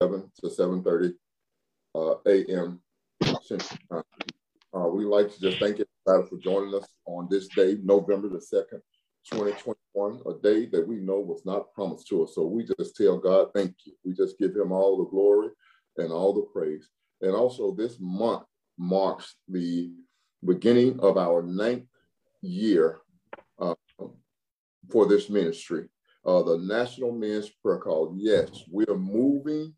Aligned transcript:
to 0.00 0.30
7.30 0.44 1.12
uh, 1.96 2.14
a.m. 2.26 2.80
Uh, 3.90 4.86
we 4.86 5.04
like 5.04 5.32
to 5.32 5.40
just 5.40 5.58
thank 5.58 5.80
everybody 6.06 6.28
for 6.28 6.38
joining 6.40 6.72
us 6.72 6.86
on 7.06 7.26
this 7.28 7.48
day, 7.48 7.78
November 7.82 8.28
the 8.28 8.38
2nd, 8.38 8.80
2021, 9.28 10.20
a 10.26 10.40
day 10.40 10.66
that 10.66 10.86
we 10.86 10.96
know 11.00 11.18
was 11.18 11.42
not 11.44 11.72
promised 11.72 12.06
to 12.06 12.22
us. 12.22 12.36
So 12.36 12.46
we 12.46 12.64
just 12.78 12.94
tell 12.94 13.18
God, 13.18 13.48
thank 13.52 13.74
you. 13.84 13.92
We 14.04 14.14
just 14.14 14.38
give 14.38 14.54
him 14.54 14.70
all 14.70 14.98
the 14.98 15.10
glory 15.10 15.48
and 15.96 16.12
all 16.12 16.32
the 16.32 16.42
praise. 16.42 16.88
And 17.20 17.34
also 17.34 17.74
this 17.74 17.96
month 17.98 18.44
marks 18.78 19.34
the 19.48 19.90
beginning 20.44 21.00
of 21.00 21.18
our 21.18 21.42
ninth 21.42 21.86
year 22.40 23.00
uh, 23.58 23.74
for 24.92 25.06
this 25.06 25.28
ministry. 25.28 25.88
Uh, 26.24 26.42
the 26.44 26.58
National 26.58 27.10
Men's 27.10 27.50
Prayer 27.62 27.78
Call. 27.78 28.14
Yes, 28.16 28.62
we 28.70 28.84
are 28.86 28.98
moving 28.98 29.74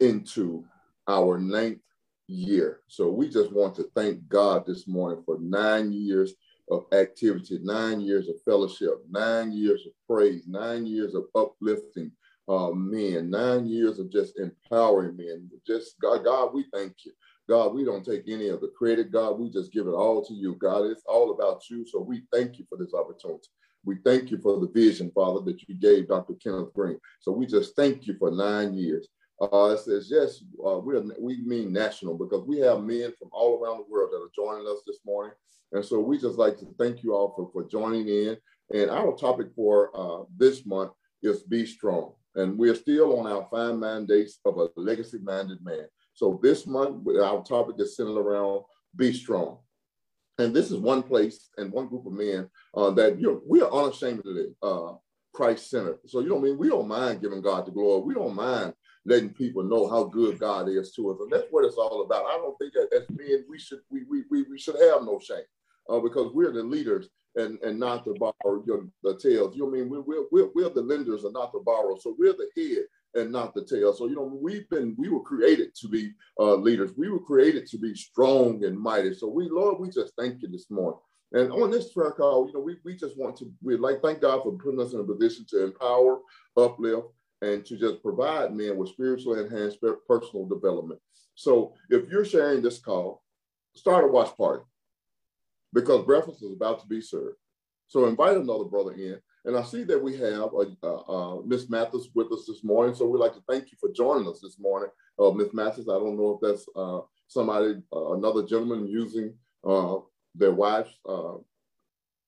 into 0.00 0.64
our 1.08 1.38
ninth 1.38 1.80
year. 2.28 2.80
So 2.88 3.10
we 3.10 3.28
just 3.28 3.52
want 3.52 3.74
to 3.76 3.84
thank 3.94 4.26
God 4.28 4.66
this 4.66 4.88
morning 4.88 5.22
for 5.24 5.38
nine 5.40 5.92
years 5.92 6.34
of 6.70 6.86
activity, 6.92 7.60
nine 7.62 8.00
years 8.00 8.28
of 8.28 8.42
fellowship, 8.44 8.94
nine 9.08 9.52
years 9.52 9.86
of 9.86 9.92
praise, 10.08 10.44
nine 10.48 10.84
years 10.86 11.14
of 11.14 11.24
uplifting 11.34 12.10
uh, 12.48 12.70
men, 12.70 13.30
nine 13.30 13.66
years 13.66 13.98
of 13.98 14.10
just 14.10 14.38
empowering 14.38 15.16
men. 15.16 15.48
Just 15.66 15.98
God, 16.00 16.24
God, 16.24 16.54
we 16.54 16.64
thank 16.72 16.94
you. 17.04 17.12
God, 17.48 17.74
we 17.74 17.84
don't 17.84 18.04
take 18.04 18.24
any 18.28 18.48
of 18.48 18.60
the 18.60 18.72
credit. 18.76 19.12
God, 19.12 19.38
we 19.38 19.48
just 19.50 19.72
give 19.72 19.86
it 19.86 19.92
all 19.92 20.24
to 20.24 20.34
you. 20.34 20.56
God, 20.56 20.86
it's 20.86 21.04
all 21.06 21.30
about 21.30 21.68
you. 21.70 21.86
So 21.86 22.00
we 22.00 22.22
thank 22.32 22.58
you 22.58 22.66
for 22.68 22.76
this 22.76 22.92
opportunity. 22.92 23.48
We 23.84 23.98
thank 24.04 24.32
you 24.32 24.38
for 24.38 24.58
the 24.58 24.68
vision, 24.68 25.12
Father, 25.14 25.40
that 25.42 25.62
you 25.68 25.76
gave 25.76 26.08
Dr. 26.08 26.34
Kenneth 26.42 26.74
Green. 26.74 26.98
So 27.20 27.30
we 27.30 27.46
just 27.46 27.76
thank 27.76 28.08
you 28.08 28.16
for 28.18 28.32
nine 28.32 28.74
years. 28.74 29.06
Uh, 29.40 29.74
it 29.74 29.80
says, 29.80 30.08
yes, 30.10 30.42
uh, 30.66 30.78
we, 30.78 30.96
are, 30.96 31.04
we 31.18 31.42
mean 31.42 31.72
national 31.72 32.16
because 32.16 32.42
we 32.46 32.58
have 32.58 32.82
men 32.82 33.12
from 33.18 33.28
all 33.32 33.62
around 33.62 33.78
the 33.78 33.90
world 33.90 34.10
that 34.10 34.16
are 34.16 34.30
joining 34.34 34.66
us 34.66 34.82
this 34.86 35.00
morning. 35.04 35.34
And 35.72 35.84
so 35.84 36.00
we 36.00 36.18
just 36.18 36.38
like 36.38 36.56
to 36.58 36.66
thank 36.78 37.02
you 37.02 37.14
all 37.14 37.34
for, 37.36 37.50
for 37.52 37.68
joining 37.68 38.08
in. 38.08 38.36
And 38.72 38.90
our 38.90 39.14
topic 39.16 39.48
for 39.54 39.90
uh, 39.94 40.24
this 40.36 40.64
month 40.64 40.92
is 41.22 41.42
Be 41.42 41.66
Strong. 41.66 42.12
And 42.34 42.58
we're 42.58 42.74
still 42.74 43.18
on 43.18 43.26
our 43.26 43.46
five 43.50 43.76
mandates 43.76 44.38
of 44.44 44.58
a 44.58 44.68
legacy 44.76 45.18
minded 45.18 45.62
man. 45.62 45.86
So 46.14 46.40
this 46.42 46.66
month, 46.66 47.06
our 47.08 47.42
topic 47.42 47.76
is 47.78 47.96
centered 47.96 48.18
around 48.18 48.62
Be 48.96 49.12
Strong. 49.12 49.58
And 50.38 50.54
this 50.54 50.70
is 50.70 50.78
one 50.78 51.02
place 51.02 51.48
and 51.56 51.72
one 51.72 51.88
group 51.88 52.06
of 52.06 52.12
men 52.12 52.48
uh, 52.74 52.90
that 52.92 53.18
you 53.18 53.26
know, 53.26 53.40
we 53.46 53.62
are 53.62 53.72
unashamedly 53.72 54.54
uh, 54.62 54.92
Christ 55.32 55.70
centered. 55.70 55.98
So, 56.06 56.20
you 56.20 56.28
know, 56.28 56.38
I 56.38 56.42
mean, 56.42 56.58
we 56.58 56.68
don't 56.68 56.88
mind 56.88 57.22
giving 57.22 57.42
God 57.42 57.66
the 57.66 57.70
glory. 57.70 58.02
We 58.02 58.14
don't 58.14 58.34
mind 58.34 58.74
letting 59.06 59.30
people 59.30 59.62
know 59.62 59.88
how 59.88 60.04
good 60.04 60.38
God 60.38 60.68
is 60.68 60.92
to 60.92 61.10
us. 61.10 61.18
And 61.20 61.30
that's 61.30 61.46
what 61.50 61.64
it's 61.64 61.76
all 61.76 62.02
about. 62.02 62.26
I 62.26 62.36
don't 62.36 62.58
think 62.58 62.74
that 62.74 62.88
as 62.94 63.08
men, 63.10 63.44
we 63.48 63.58
should 63.58 63.80
we 63.90 64.02
we, 64.10 64.24
we, 64.30 64.42
we 64.50 64.58
should 64.58 64.76
have 64.80 65.02
no 65.02 65.18
shame 65.18 65.48
uh, 65.88 66.00
because 66.00 66.32
we're 66.34 66.52
the 66.52 66.62
leaders 66.62 67.08
and, 67.36 67.58
and 67.62 67.78
not 67.78 68.04
the 68.04 68.14
borrower, 68.14 68.62
you 68.66 68.74
know, 68.74 68.90
the 69.02 69.18
tails. 69.18 69.54
You 69.54 69.62
know 69.62 69.68
what 69.68 69.78
I 69.78 69.82
mean? 69.82 70.04
We're, 70.06 70.24
we're, 70.32 70.48
we're 70.54 70.70
the 70.70 70.82
lenders 70.82 71.24
and 71.24 71.34
not 71.34 71.52
the 71.52 71.60
borrower. 71.60 71.96
So 72.00 72.16
we're 72.18 72.32
the 72.32 72.48
head 72.56 72.84
and 73.14 73.30
not 73.30 73.54
the 73.54 73.64
tail. 73.64 73.92
So, 73.92 74.08
you 74.08 74.16
know, 74.16 74.38
we've 74.42 74.68
been, 74.70 74.94
we 74.98 75.08
were 75.08 75.20
created 75.20 75.74
to 75.76 75.88
be 75.88 76.12
uh, 76.40 76.54
leaders. 76.54 76.92
We 76.96 77.10
were 77.10 77.20
created 77.20 77.66
to 77.68 77.78
be 77.78 77.94
strong 77.94 78.64
and 78.64 78.78
mighty. 78.78 79.14
So 79.14 79.28
we, 79.28 79.48
Lord, 79.50 79.78
we 79.78 79.90
just 79.90 80.14
thank 80.18 80.42
you 80.42 80.48
this 80.48 80.70
morning. 80.70 80.98
And 81.32 81.52
on 81.52 81.70
this 81.70 81.92
prayer 81.92 82.12
call, 82.12 82.46
you 82.46 82.54
know, 82.54 82.60
we, 82.60 82.76
we 82.84 82.96
just 82.96 83.18
want 83.18 83.36
to, 83.38 83.52
we 83.62 83.76
like, 83.76 84.00
thank 84.00 84.20
God 84.20 84.42
for 84.42 84.52
putting 84.52 84.80
us 84.80 84.94
in 84.94 85.00
a 85.00 85.04
position 85.04 85.44
to 85.50 85.64
empower, 85.64 86.20
uplift, 86.56 87.08
and 87.46 87.64
to 87.66 87.76
just 87.76 88.02
provide 88.02 88.54
men 88.54 88.76
with 88.76 88.90
spiritual 88.90 89.38
enhanced 89.38 89.78
personal 90.08 90.46
development. 90.46 91.00
So 91.34 91.74
if 91.90 92.08
you're 92.08 92.24
sharing 92.24 92.62
this 92.62 92.78
call, 92.78 93.22
start 93.74 94.04
a 94.04 94.08
watch 94.08 94.36
party 94.36 94.64
because 95.72 96.04
breakfast 96.04 96.42
is 96.42 96.52
about 96.52 96.80
to 96.80 96.86
be 96.86 97.00
served. 97.00 97.36
So 97.88 98.06
invite 98.06 98.36
another 98.36 98.64
brother 98.64 98.92
in. 98.92 99.18
And 99.44 99.56
I 99.56 99.62
see 99.62 99.84
that 99.84 100.02
we 100.02 100.16
have 100.16 100.50
Miss 101.46 101.70
Mathis 101.70 102.08
with 102.14 102.32
us 102.32 102.46
this 102.48 102.64
morning. 102.64 102.94
So 102.96 103.06
we'd 103.06 103.20
like 103.20 103.34
to 103.34 103.42
thank 103.48 103.70
you 103.70 103.78
for 103.78 103.92
joining 103.92 104.28
us 104.28 104.40
this 104.42 104.58
morning. 104.58 104.90
Uh, 105.18 105.30
Miss 105.30 105.54
Mathis, 105.54 105.88
I 105.88 105.98
don't 105.98 106.16
know 106.16 106.40
if 106.40 106.48
that's 106.48 106.66
uh, 106.74 107.00
somebody, 107.28 107.76
uh, 107.92 108.14
another 108.14 108.44
gentleman 108.44 108.88
using 108.88 109.34
uh, 109.64 109.98
their 110.34 110.52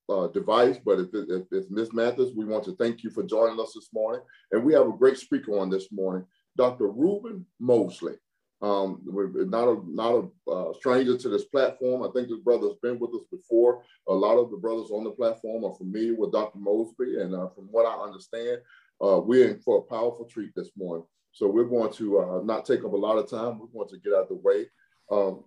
wife's 0.08 0.32
device, 0.34 0.78
but 0.84 0.98
if, 0.98 1.14
it, 1.14 1.28
if 1.28 1.46
it's 1.50 1.70
Miss 1.70 1.92
Mathis, 1.92 2.30
we 2.34 2.44
want 2.44 2.64
to 2.64 2.76
thank 2.76 3.02
you 3.02 3.10
for 3.10 3.22
joining 3.22 3.60
us 3.60 3.72
this 3.74 3.90
morning. 3.92 4.20
And 4.52 4.64
we 4.64 4.72
have 4.74 4.86
a 4.86 4.96
great 4.96 5.18
speaker 5.18 5.58
on 5.58 5.70
this 5.70 5.90
morning, 5.92 6.24
Dr. 6.56 6.88
Reuben 6.88 7.46
Mosley. 7.60 8.14
Um, 8.60 9.02
we're 9.04 9.44
not 9.44 9.68
a 9.68 9.80
not 9.86 10.14
a 10.14 10.50
uh, 10.50 10.72
stranger 10.74 11.16
to 11.16 11.28
this 11.28 11.44
platform. 11.44 12.02
I 12.02 12.08
think 12.12 12.28
this 12.28 12.40
brother 12.40 12.66
has 12.66 12.76
been 12.82 12.98
with 12.98 13.14
us 13.14 13.22
before. 13.30 13.84
A 14.08 14.12
lot 14.12 14.36
of 14.36 14.50
the 14.50 14.56
brothers 14.56 14.90
on 14.90 15.04
the 15.04 15.12
platform 15.12 15.64
are 15.64 15.76
familiar 15.76 16.16
with 16.16 16.32
Dr. 16.32 16.58
Mosby, 16.58 17.20
and 17.20 17.36
uh, 17.36 17.48
from 17.50 17.68
what 17.70 17.86
I 17.86 18.02
understand, 18.02 18.58
uh, 19.00 19.20
we're 19.20 19.48
in 19.48 19.60
for 19.60 19.78
a 19.78 19.82
powerful 19.82 20.24
treat 20.24 20.50
this 20.56 20.70
morning. 20.76 21.06
So 21.30 21.46
we're 21.46 21.68
going 21.68 21.92
to 21.92 22.18
uh, 22.18 22.40
not 22.42 22.66
take 22.66 22.84
up 22.84 22.92
a 22.92 22.96
lot 22.96 23.16
of 23.16 23.30
time. 23.30 23.60
We're 23.60 23.66
going 23.66 23.90
to 23.90 24.00
get 24.00 24.12
out 24.12 24.22
of 24.22 24.28
the 24.28 24.34
way. 24.34 24.66
Um, 25.08 25.44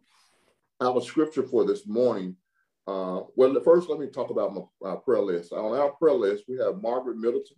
our 0.80 1.02
scripture 1.02 1.44
for 1.44 1.66
this 1.66 1.86
morning. 1.86 2.38
Uh, 2.88 3.22
well, 3.36 3.60
first, 3.64 3.90
let 3.90 4.00
me 4.00 4.08
talk 4.08 4.30
about 4.32 4.56
my 4.82 4.96
prayer 5.06 5.22
list. 5.22 5.54
On 5.54 5.78
our 5.78 5.92
prayer 5.92 6.16
list, 6.16 6.46
we 6.48 6.58
have 6.58 6.82
Margaret 6.82 7.18
Middleton, 7.18 7.58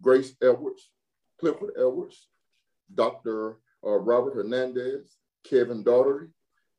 Grace 0.00 0.34
Edwards, 0.42 0.90
Clifford 1.40 1.72
Edwards, 1.76 2.28
Dr 2.94 3.58
uh, 3.84 3.98
Robert 3.98 4.34
Hernandez, 4.34 5.16
Kevin 5.44 5.82
Daugherty, 5.82 6.28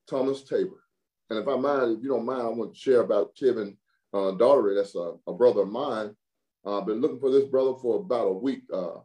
Thomas 0.08 0.44
Tabor. 0.44 0.84
And 1.30 1.40
if 1.40 1.48
I 1.48 1.56
mind, 1.56 1.98
if 1.98 2.04
you 2.04 2.10
don't 2.10 2.26
mind, 2.26 2.42
I 2.42 2.48
want 2.48 2.74
to 2.74 2.80
share 2.80 3.02
about 3.02 3.36
Kevin 3.36 3.78
uh, 4.14 4.32
Daugherty. 4.32 4.76
That's 4.76 4.96
a, 4.96 5.14
a, 5.28 5.34
brother 5.34 5.62
of 5.62 5.70
mine. 5.70 6.16
I've 6.66 6.74
uh, 6.74 6.82
been 6.82 7.02
looking 7.02 7.20
for 7.20 7.32
this 7.32 7.46
brother 7.46 7.74
for 7.82 8.00
about 8.00 8.28
a 8.28 8.34
week. 8.34 8.62
Uh, 8.72 9.00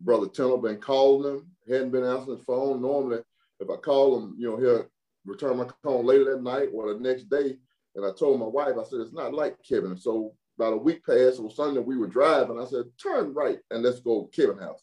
brother 0.00 0.28
Tiller 0.28 0.58
been 0.58 0.80
calling 0.80 1.34
him, 1.34 1.46
hadn't 1.68 1.90
been 1.90 2.04
answering 2.04 2.36
his 2.36 2.46
phone. 2.46 2.82
Normally, 2.82 3.20
if 3.60 3.70
I 3.70 3.76
call 3.76 4.18
him, 4.18 4.36
you 4.38 4.50
know, 4.50 4.56
he'll 4.56 4.86
return 5.24 5.56
my 5.56 5.66
call 5.82 6.04
later 6.04 6.24
that 6.32 6.42
night 6.42 6.68
or 6.72 6.92
the 6.92 7.00
next 7.00 7.28
day. 7.28 7.56
And 7.94 8.04
I 8.06 8.10
told 8.12 8.40
my 8.40 8.46
wife, 8.46 8.74
I 8.78 8.84
said, 8.84 9.00
it's 9.00 9.12
not 9.12 9.34
like 9.34 9.56
Kevin. 9.68 9.96
So 9.96 10.34
about 10.58 10.72
a 10.72 10.78
week 10.78 11.04
passed. 11.04 11.38
It 11.38 11.42
was 11.42 11.56
Sunday, 11.56 11.80
we 11.80 11.96
were 11.96 12.06
driving. 12.06 12.60
I 12.60 12.64
said, 12.64 12.84
turn 13.02 13.34
right 13.34 13.58
and 13.70 13.82
let's 13.82 14.00
go 14.00 14.30
Kevin 14.34 14.58
house. 14.58 14.82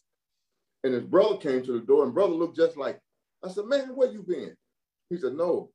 And 0.82 0.94
his 0.94 1.04
brother 1.04 1.36
came 1.36 1.62
to 1.64 1.72
the 1.72 1.86
door, 1.86 2.04
and 2.04 2.14
brother 2.14 2.32
looked 2.32 2.56
just 2.56 2.76
like. 2.76 3.00
I 3.42 3.48
said, 3.48 3.66
"Man, 3.66 3.94
where 3.94 4.10
you 4.10 4.22
been?" 4.22 4.56
He 5.08 5.18
said, 5.18 5.34
"No, 5.34 5.70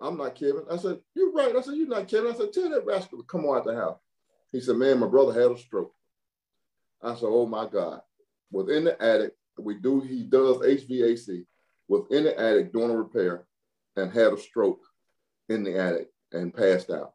I'm 0.00 0.16
not 0.16 0.34
Kevin." 0.34 0.64
I 0.70 0.76
said, 0.76 1.00
"You're 1.14 1.32
right." 1.32 1.54
I 1.54 1.60
said, 1.60 1.74
"You're 1.74 1.88
not 1.88 2.08
Kevin." 2.08 2.32
I 2.32 2.36
said, 2.36 2.52
"Tell 2.52 2.70
that 2.70 2.86
rascal 2.86 3.18
to 3.18 3.24
come 3.24 3.44
on 3.46 3.58
out 3.58 3.64
the 3.64 3.74
house." 3.74 3.98
He 4.50 4.60
said, 4.60 4.76
"Man, 4.76 4.98
my 4.98 5.06
brother 5.06 5.32
had 5.32 5.50
a 5.50 5.58
stroke." 5.58 5.94
I 7.02 7.14
said, 7.14 7.28
"Oh 7.28 7.46
my 7.46 7.68
God!" 7.68 8.00
Within 8.50 8.84
the 8.84 9.02
attic, 9.02 9.34
we 9.58 9.74
do. 9.74 10.00
He 10.00 10.22
does 10.22 10.58
HVAC 10.58 11.46
within 11.88 12.24
the 12.24 12.38
attic 12.38 12.72
doing 12.72 12.90
a 12.90 12.96
repair, 12.96 13.46
and 13.96 14.12
had 14.12 14.32
a 14.32 14.38
stroke 14.38 14.80
in 15.48 15.62
the 15.62 15.78
attic 15.78 16.11
and 16.32 16.54
passed 16.54 16.90
out. 16.90 17.14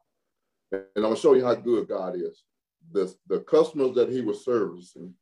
And 0.72 0.84
I'm 0.96 1.04
gonna 1.04 1.16
show 1.18 1.34
you 1.34 1.46
how 1.46 1.56
good 1.56 1.88
God 1.88 2.16
is. 2.16 2.44
The 2.92 3.14
the 3.28 3.40
customers 3.40 3.96
that 3.96 4.10
he 4.10 4.22
was 4.22 4.44
servicing 4.46 5.14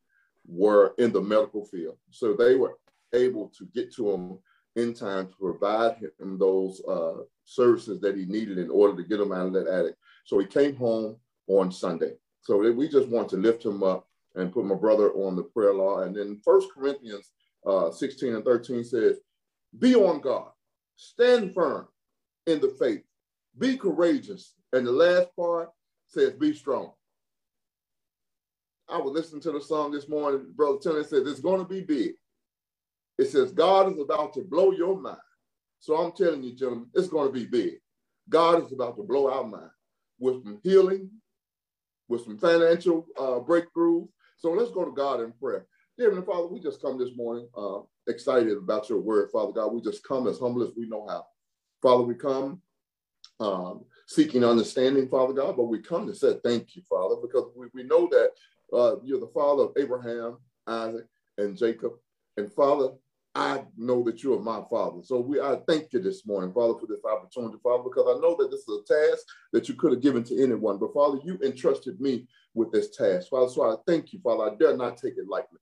were 0.47 0.93
in 0.97 1.11
the 1.11 1.21
medical 1.21 1.65
field. 1.65 1.97
So 2.11 2.33
they 2.33 2.55
were 2.55 2.77
able 3.13 3.49
to 3.57 3.65
get 3.73 3.93
to 3.95 4.11
him 4.11 4.39
in 4.75 4.93
time 4.93 5.27
to 5.27 5.35
provide 5.35 5.97
him 6.19 6.37
those 6.37 6.81
uh, 6.85 7.23
services 7.45 8.01
that 8.01 8.15
he 8.15 8.25
needed 8.25 8.57
in 8.57 8.69
order 8.69 8.95
to 8.95 9.07
get 9.07 9.19
him 9.19 9.31
out 9.31 9.47
of 9.47 9.53
that 9.53 9.67
attic. 9.67 9.95
So 10.25 10.39
he 10.39 10.45
came 10.45 10.75
home 10.75 11.17
on 11.47 11.71
Sunday. 11.71 12.13
So 12.41 12.57
we 12.57 12.89
just 12.89 13.07
want 13.07 13.29
to 13.29 13.37
lift 13.37 13.65
him 13.65 13.83
up 13.83 14.07
and 14.35 14.51
put 14.51 14.65
my 14.65 14.75
brother 14.75 15.11
on 15.13 15.35
the 15.35 15.43
prayer 15.43 15.73
law. 15.73 16.01
And 16.01 16.15
then 16.15 16.41
First 16.43 16.67
Corinthians 16.73 17.31
uh, 17.65 17.89
16 17.89 18.35
and 18.35 18.43
13 18.43 18.83
says, 18.83 19.17
be 19.79 19.95
on 19.95 20.21
God, 20.21 20.49
stand 20.95 21.53
firm 21.53 21.87
in 22.45 22.59
the 22.59 22.75
faith, 22.79 23.03
be 23.59 23.77
courageous. 23.77 24.53
And 24.73 24.85
the 24.85 24.91
last 24.91 25.29
part 25.35 25.69
says, 26.07 26.33
be 26.33 26.53
strong. 26.53 26.91
I 28.89 28.97
was 28.99 29.13
listening 29.13 29.41
to 29.43 29.51
the 29.51 29.61
song 29.61 29.91
this 29.91 30.09
morning. 30.09 30.47
Brother 30.55 30.79
Tony 30.83 31.03
said, 31.03 31.23
it's 31.27 31.39
going 31.39 31.59
to 31.61 31.67
be 31.67 31.81
big. 31.81 32.13
It 33.17 33.25
says, 33.29 33.51
God 33.51 33.91
is 33.93 33.99
about 33.99 34.33
to 34.35 34.41
blow 34.41 34.71
your 34.71 34.99
mind. 34.99 35.17
So 35.79 35.95
I'm 35.97 36.11
telling 36.13 36.43
you, 36.43 36.55
gentlemen, 36.55 36.89
it's 36.95 37.07
going 37.09 37.27
to 37.27 37.33
be 37.33 37.45
big. 37.45 37.75
God 38.29 38.65
is 38.65 38.73
about 38.73 38.97
to 38.97 39.03
blow 39.03 39.31
our 39.31 39.43
mind 39.43 39.69
with 40.19 40.43
some 40.43 40.59
healing, 40.63 41.09
with 42.07 42.23
some 42.25 42.37
financial 42.37 43.07
uh, 43.19 43.39
breakthroughs. 43.39 44.09
So 44.37 44.51
let's 44.51 44.71
go 44.71 44.85
to 44.85 44.91
God 44.91 45.21
in 45.21 45.31
prayer. 45.33 45.67
Dear 45.97 46.09
Heavenly 46.09 46.25
Father, 46.25 46.47
we 46.47 46.59
just 46.59 46.81
come 46.81 46.99
this 46.99 47.15
morning 47.15 47.47
uh, 47.57 47.79
excited 48.07 48.57
about 48.57 48.89
your 48.89 48.99
word, 48.99 49.29
Father 49.31 49.53
God. 49.53 49.73
We 49.73 49.81
just 49.81 50.03
come 50.07 50.27
as 50.27 50.39
humble 50.39 50.63
as 50.63 50.71
we 50.77 50.87
know 50.89 51.07
how. 51.07 51.25
Father, 51.81 52.03
we 52.03 52.15
come 52.15 52.61
um, 53.39 53.85
seeking 54.07 54.43
understanding, 54.43 55.07
Father 55.09 55.33
God, 55.33 55.57
but 55.57 55.65
we 55.65 55.79
come 55.79 56.07
to 56.07 56.15
say 56.15 56.35
thank 56.43 56.75
you, 56.75 56.81
Father, 56.89 57.15
because 57.21 57.49
we, 57.55 57.67
we 57.73 57.83
know 57.83 58.07
that 58.11 58.31
uh, 58.75 58.95
you're 59.03 59.19
the 59.19 59.31
father 59.33 59.63
of 59.63 59.73
Abraham, 59.77 60.37
Isaac, 60.67 61.05
and 61.37 61.57
Jacob. 61.57 61.93
And 62.37 62.51
Father, 62.51 62.89
I 63.33 63.63
know 63.77 64.01
that 64.03 64.23
you 64.23 64.33
are 64.33 64.39
my 64.39 64.61
father. 64.69 65.01
So 65.03 65.19
we 65.19 65.41
I 65.41 65.57
thank 65.67 65.91
you 65.91 65.99
this 65.99 66.25
morning, 66.25 66.53
Father, 66.53 66.79
for 66.79 66.87
this 66.87 67.03
opportunity, 67.03 67.57
Father, 67.61 67.83
because 67.83 68.05
I 68.07 68.19
know 68.21 68.35
that 68.39 68.49
this 68.49 68.61
is 68.61 68.79
a 68.79 68.93
task 68.93 69.25
that 69.51 69.67
you 69.67 69.75
could 69.75 69.91
have 69.91 70.01
given 70.01 70.23
to 70.25 70.41
anyone. 70.41 70.77
But 70.77 70.93
Father, 70.93 71.19
you 71.23 71.37
entrusted 71.43 71.99
me 71.99 72.27
with 72.53 72.71
this 72.71 72.95
task. 72.95 73.29
Father, 73.29 73.51
so 73.51 73.63
I 73.63 73.75
thank 73.85 74.13
you, 74.13 74.19
Father. 74.19 74.43
I 74.51 74.55
dare 74.55 74.77
not 74.77 74.97
take 74.97 75.17
it 75.17 75.27
lightly. 75.27 75.59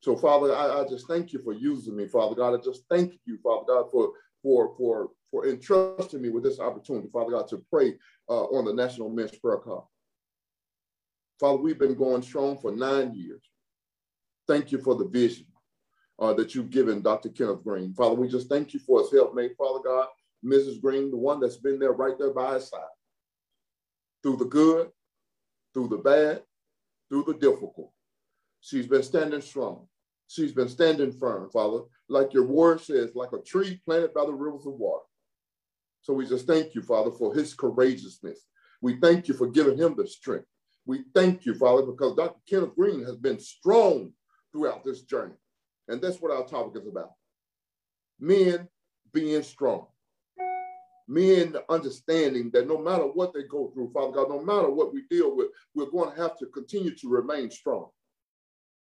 So, 0.00 0.16
Father, 0.16 0.54
I, 0.54 0.80
I 0.80 0.88
just 0.88 1.06
thank 1.06 1.32
you 1.32 1.40
for 1.42 1.52
using 1.52 1.96
me, 1.96 2.06
Father 2.06 2.34
God. 2.34 2.54
I 2.54 2.62
just 2.62 2.84
thank 2.88 3.18
you, 3.26 3.38
Father 3.42 3.64
God, 3.68 3.90
for 3.90 4.12
for 4.42 4.74
for 4.78 5.10
for 5.30 5.46
entrusting 5.46 6.22
me 6.22 6.28
with 6.28 6.42
this 6.42 6.60
opportunity, 6.60 7.08
Father 7.12 7.32
God, 7.32 7.48
to 7.48 7.64
pray 7.70 7.94
uh, 8.28 8.44
on 8.44 8.64
the 8.64 8.72
National 8.72 9.10
Men's 9.10 9.36
Prayer 9.36 9.58
Call. 9.58 9.90
Father, 11.38 11.58
we've 11.58 11.78
been 11.78 11.94
going 11.94 12.22
strong 12.22 12.56
for 12.56 12.72
nine 12.72 13.14
years. 13.14 13.42
Thank 14.48 14.72
you 14.72 14.78
for 14.78 14.94
the 14.94 15.06
vision 15.06 15.46
uh, 16.18 16.32
that 16.34 16.54
you've 16.54 16.70
given 16.70 17.02
Dr. 17.02 17.28
Kenneth 17.28 17.64
Green. 17.64 17.92
Father, 17.92 18.14
we 18.14 18.28
just 18.28 18.48
thank 18.48 18.72
you 18.72 18.80
for 18.80 19.00
his 19.00 19.12
helpmate, 19.12 19.56
Father 19.58 19.80
God, 19.84 20.06
Mrs. 20.44 20.80
Green, 20.80 21.10
the 21.10 21.16
one 21.16 21.40
that's 21.40 21.56
been 21.56 21.78
there 21.78 21.92
right 21.92 22.18
there 22.18 22.32
by 22.32 22.54
his 22.54 22.68
side. 22.68 22.80
Through 24.22 24.36
the 24.36 24.46
good, 24.46 24.90
through 25.74 25.88
the 25.88 25.98
bad, 25.98 26.42
through 27.08 27.24
the 27.26 27.34
difficult. 27.34 27.92
She's 28.60 28.86
been 28.86 29.02
standing 29.02 29.42
strong. 29.42 29.86
She's 30.28 30.52
been 30.52 30.68
standing 30.68 31.12
firm, 31.12 31.50
Father, 31.50 31.82
like 32.08 32.32
your 32.32 32.46
word 32.46 32.80
says, 32.80 33.14
like 33.14 33.32
a 33.32 33.42
tree 33.42 33.80
planted 33.84 34.12
by 34.12 34.24
the 34.24 34.32
rivers 34.32 34.66
of 34.66 34.72
water. 34.72 35.04
So 36.06 36.12
we 36.14 36.24
just 36.24 36.46
thank 36.46 36.76
you, 36.76 36.82
Father, 36.82 37.10
for 37.10 37.34
his 37.34 37.52
courageousness. 37.52 38.46
We 38.80 39.00
thank 39.00 39.26
you 39.26 39.34
for 39.34 39.48
giving 39.48 39.76
him 39.76 39.96
the 39.96 40.06
strength. 40.06 40.46
We 40.84 41.02
thank 41.16 41.44
you, 41.44 41.56
Father, 41.56 41.82
because 41.82 42.14
Dr. 42.14 42.38
Kenneth 42.48 42.76
Green 42.76 43.04
has 43.04 43.16
been 43.16 43.40
strong 43.40 44.12
throughout 44.52 44.84
this 44.84 45.02
journey. 45.02 45.34
And 45.88 46.00
that's 46.00 46.20
what 46.20 46.30
our 46.30 46.46
topic 46.46 46.80
is 46.80 46.86
about. 46.86 47.10
Men 48.20 48.68
being 49.12 49.42
strong. 49.42 49.88
Men 51.08 51.56
understanding 51.68 52.52
that 52.52 52.68
no 52.68 52.78
matter 52.78 53.02
what 53.02 53.34
they 53.34 53.42
go 53.42 53.72
through, 53.74 53.90
Father 53.90 54.12
God, 54.12 54.28
no 54.28 54.40
matter 54.40 54.70
what 54.70 54.94
we 54.94 55.02
deal 55.10 55.34
with, 55.34 55.48
we're 55.74 55.90
going 55.90 56.14
to 56.14 56.22
have 56.22 56.38
to 56.38 56.46
continue 56.46 56.94
to 56.94 57.08
remain 57.08 57.50
strong. 57.50 57.88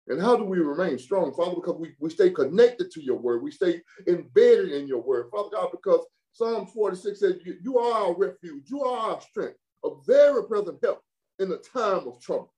And 0.09 0.21
how 0.21 0.37
do 0.37 0.45
we 0.45 0.59
remain 0.59 0.99
strong, 0.99 1.33
Father? 1.33 1.55
Because 1.55 1.77
we, 1.81 1.95
we 1.99 2.11
stay 2.11 2.29
connected 2.29 2.91
to 2.91 3.03
your 3.03 3.17
word. 3.17 3.43
We 3.43 3.53
stay 3.53 3.81
embedded 4.07 4.73
in 4.73 4.87
your 4.87 5.01
word, 5.01 5.31
Father 5.33 5.49
God, 5.55 5.71
because 5.73 6.05
Psalm 6.37 6.67
46 6.67 7.19
says, 7.19 7.37
you, 7.63 7.79
are 7.79 8.09
our 8.09 8.15
refuge. 8.15 8.65
You 8.69 8.85
are 8.85 9.13
our 9.13 9.21
strength, 9.23 9.57
a 9.83 9.89
very 10.07 10.45
present 10.47 10.79
help 10.83 11.01
in 11.39 11.49
the 11.49 11.57
time 11.57 12.07
of 12.07 12.21
trouble. 12.21 12.53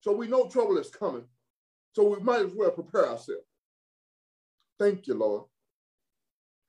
So 0.00 0.12
we 0.12 0.28
know 0.28 0.48
trouble 0.48 0.78
is 0.78 0.90
coming. 0.90 1.24
So 1.96 2.08
we 2.08 2.22
might 2.22 2.46
as 2.46 2.52
well 2.54 2.70
prepare 2.70 3.08
ourselves. 3.08 3.42
Thank 4.78 5.08
you, 5.08 5.14
Lord. 5.14 5.42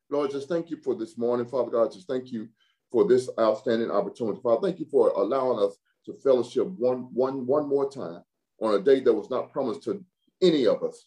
Lord, 0.09 0.31
just 0.31 0.49
thank 0.49 0.71
you 0.71 0.77
for 0.77 0.95
this 0.95 1.15
morning, 1.15 1.45
Father 1.45 1.69
God. 1.69 1.91
Just 1.91 2.07
thank 2.07 2.31
you 2.31 2.49
for 2.91 3.07
this 3.07 3.29
outstanding 3.39 3.91
opportunity. 3.91 4.39
Father, 4.41 4.61
thank 4.67 4.79
you 4.79 4.87
for 4.89 5.09
allowing 5.09 5.59
us 5.59 5.77
to 6.07 6.13
fellowship 6.15 6.65
one, 6.79 7.13
one, 7.13 7.45
one 7.45 7.69
more 7.69 7.87
time 7.87 8.23
on 8.61 8.73
a 8.73 8.79
day 8.79 8.99
that 9.01 9.13
was 9.13 9.29
not 9.29 9.51
promised 9.51 9.83
to 9.83 10.03
any 10.41 10.65
of 10.65 10.81
us. 10.81 11.05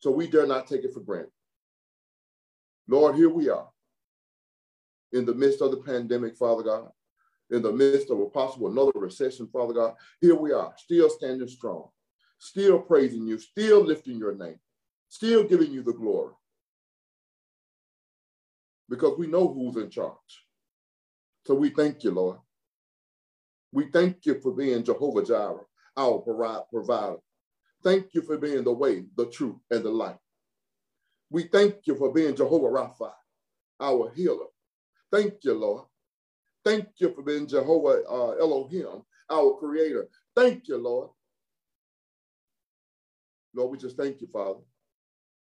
So 0.00 0.10
we 0.10 0.26
dare 0.26 0.46
not 0.46 0.66
take 0.66 0.84
it 0.84 0.92
for 0.92 1.00
granted. 1.00 1.30
Lord, 2.86 3.16
here 3.16 3.30
we 3.30 3.48
are 3.48 3.68
in 5.12 5.24
the 5.24 5.34
midst 5.34 5.60
of 5.60 5.70
the 5.70 5.78
pandemic, 5.78 6.36
Father 6.36 6.62
God, 6.62 6.90
in 7.50 7.62
the 7.62 7.72
midst 7.72 8.10
of 8.10 8.20
a 8.20 8.26
possible 8.26 8.68
another 8.68 8.92
recession, 8.94 9.48
Father 9.48 9.74
God. 9.74 9.94
Here 10.20 10.34
we 10.34 10.52
are, 10.52 10.72
still 10.76 11.08
standing 11.08 11.48
strong, 11.48 11.88
still 12.38 12.78
praising 12.78 13.26
you, 13.26 13.38
still 13.38 13.82
lifting 13.82 14.18
your 14.18 14.34
name 14.34 14.58
still 15.08 15.44
giving 15.44 15.72
you 15.72 15.82
the 15.82 15.92
glory. 15.92 16.32
Because 18.88 19.18
we 19.18 19.26
know 19.26 19.48
who's 19.48 19.76
in 19.76 19.90
charge. 19.90 20.44
So 21.46 21.54
we 21.54 21.70
thank 21.70 22.04
you, 22.04 22.10
Lord. 22.12 22.38
We 23.72 23.90
thank 23.90 24.26
you 24.26 24.40
for 24.40 24.52
being 24.52 24.84
Jehovah 24.84 25.24
Jireh, 25.24 25.64
our 25.96 26.18
provider. 26.70 27.16
Thank 27.82 28.14
you 28.14 28.22
for 28.22 28.38
being 28.38 28.64
the 28.64 28.72
way, 28.72 29.04
the 29.16 29.26
truth, 29.26 29.56
and 29.70 29.84
the 29.84 29.90
light. 29.90 30.18
We 31.30 31.44
thank 31.44 31.86
you 31.86 31.96
for 31.96 32.12
being 32.12 32.36
Jehovah 32.36 32.68
Rapha, 32.68 33.12
our 33.80 34.12
healer. 34.14 34.46
Thank 35.12 35.34
you, 35.42 35.54
Lord. 35.54 35.84
Thank 36.64 36.88
you 36.98 37.14
for 37.14 37.22
being 37.22 37.46
Jehovah 37.46 38.02
uh, 38.08 38.32
Elohim, 38.40 39.02
our 39.30 39.54
creator. 39.58 40.08
Thank 40.34 40.68
you, 40.68 40.78
Lord. 40.78 41.10
Lord, 43.54 43.70
we 43.70 43.78
just 43.78 43.96
thank 43.96 44.20
you, 44.20 44.28
Father 44.32 44.60